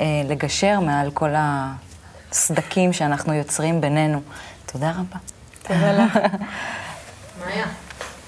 אה, 0.00 0.06
לגשר 0.28 0.80
מעל 0.80 1.10
כל 1.10 1.30
הסדקים 1.36 2.92
שאנחנו 2.92 3.34
יוצרים 3.34 3.80
בינינו. 3.80 4.20
תודה 4.72 4.90
רבה. 4.90 5.18
תודה 5.62 5.92
לך. 5.92 6.18
מאיה. 7.40 7.66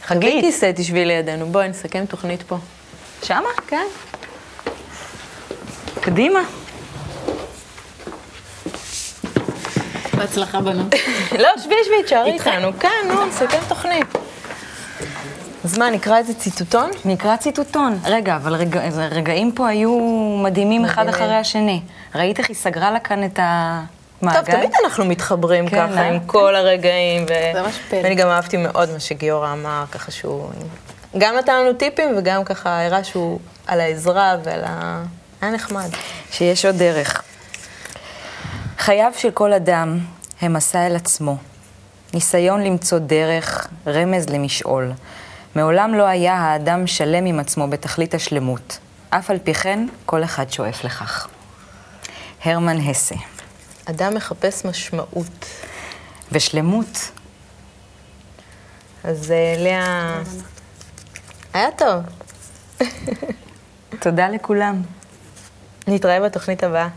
חגית. 0.02 0.44
כיסא 0.44 0.72
תשבי 0.74 1.04
לידינו, 1.04 1.46
בואי 1.46 1.68
נסכם 1.68 2.04
תוכנית 2.06 2.42
פה. 2.42 2.58
שמה? 3.22 3.48
כן. 3.66 3.86
קדימה. 6.00 6.40
בהצלחה 10.22 10.60
בנות. 10.60 10.94
לא, 11.38 11.48
שבי, 11.62 11.74
שבי, 11.84 12.02
תשארי 12.04 12.32
איתנו. 12.32 12.68
כן, 12.80 12.88
נו, 13.08 13.26
נסכם 13.26 13.58
תוכנית. 13.68 14.06
אז 15.64 15.78
מה, 15.78 15.90
נקרא 15.90 16.18
איזה 16.18 16.34
ציטוטון? 16.34 16.90
נקרא 17.04 17.36
ציטוטון. 17.36 17.98
רגע, 18.04 18.36
אבל 18.36 18.54
רגע, 18.54 18.80
רגעים 19.10 19.52
פה 19.52 19.68
היו 19.68 19.98
מדהימים 20.44 20.84
אחד. 20.84 21.08
אחרי 21.08 21.36
השני. 21.36 21.80
ראית 22.14 22.38
איך 22.38 22.48
היא 22.48 22.56
סגרה 22.56 22.90
לה 22.90 22.98
כאן 22.98 23.24
את 23.24 23.38
המעגל? 23.42 24.40
טוב, 24.40 24.54
תמיד 24.54 24.70
אנחנו 24.84 25.04
מתחברים 25.04 25.68
כן, 25.68 25.88
ככה 25.88 26.00
אה? 26.00 26.08
עם 26.08 26.20
כל 26.26 26.56
הרגעים. 26.56 27.22
ו- 27.22 27.52
זה 27.54 27.62
ממש 27.62 27.78
פלא. 27.88 27.98
ואני 28.02 28.14
גם 28.14 28.28
אהבתי 28.28 28.56
מאוד 28.56 28.90
מה 28.92 29.00
שגיורא 29.00 29.52
אמר, 29.52 29.84
ככה 29.92 30.10
שהוא 30.10 30.50
גם 31.18 31.34
נתן 31.36 31.60
לנו 31.60 31.72
טיפים 31.72 32.14
וגם 32.18 32.44
ככה 32.44 32.86
הראה 32.86 33.04
שהוא 33.04 33.38
על 33.66 33.80
העזרה 33.80 34.36
ועל 34.44 34.62
ה... 34.66 35.02
היה 35.40 35.50
נחמד. 35.50 35.88
שיש 36.30 36.64
עוד 36.64 36.76
דרך. 36.76 37.22
חייו 38.84 39.12
של 39.16 39.30
כל 39.30 39.52
אדם 39.52 39.98
הם 40.40 40.52
מסע 40.52 40.86
אל 40.86 40.96
עצמו. 40.96 41.36
ניסיון 42.14 42.62
למצוא 42.62 42.98
דרך, 42.98 43.68
רמז 43.86 44.28
למשעול. 44.28 44.92
מעולם 45.54 45.94
לא 45.94 46.06
היה 46.06 46.34
האדם 46.34 46.86
שלם 46.86 47.24
עם 47.26 47.40
עצמו 47.40 47.68
בתכלית 47.68 48.14
השלמות. 48.14 48.78
אף 49.10 49.30
על 49.30 49.38
פי 49.38 49.54
כן, 49.54 49.86
כל 50.06 50.24
אחד 50.24 50.50
שואף 50.50 50.84
לכך. 50.84 51.28
הרמן 52.44 52.76
הסה. 52.76 53.14
אדם 53.84 54.14
מחפש 54.14 54.64
משמעות. 54.64 55.46
ושלמות, 56.32 57.10
אז 59.04 59.30
אה, 59.30 59.54
לאה... 59.58 60.22
היה 61.54 61.68
טוב. 61.70 62.02
תודה 64.00 64.28
לכולם. 64.28 64.82
נתראה 65.86 66.20
בתוכנית 66.20 66.64
הבאה. 66.64 66.88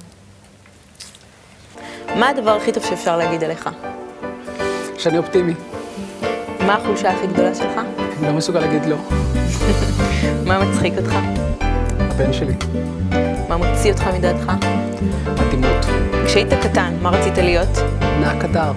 מה 2.20 2.30
הדבר 2.30 2.52
הכי 2.52 2.72
טוב 2.72 2.84
שאפשר 2.84 3.18
להגיד 3.18 3.44
עליך? 3.44 3.70
שאני 4.98 5.18
אופטימי. 5.18 5.54
מה 6.60 6.76
החולשה 6.76 7.12
הכי 7.12 7.28
גדולה 7.28 7.56
שלך? 7.56 7.80
אני 8.20 8.28
לא 8.28 8.34
מסוגל 8.34 8.60
להגיד 8.60 8.86
לא. 8.86 8.96
מה 10.48 10.66
מצחיק 10.66 10.94
אותך? 10.98 11.16
הבן 12.00 12.34
שלי. 12.34 12.54
מה 13.50 13.58
מוציא 13.58 13.92
אותך 13.92 14.08
מדעתך? 14.18 14.52
אטימות. 15.48 15.86
כשהיית 16.26 16.54
קטן, 16.64 16.94
מה 17.02 17.10
רצית 17.10 17.38
להיות? 17.38 17.78
נהג 18.22 18.42
קטר. 18.42 18.72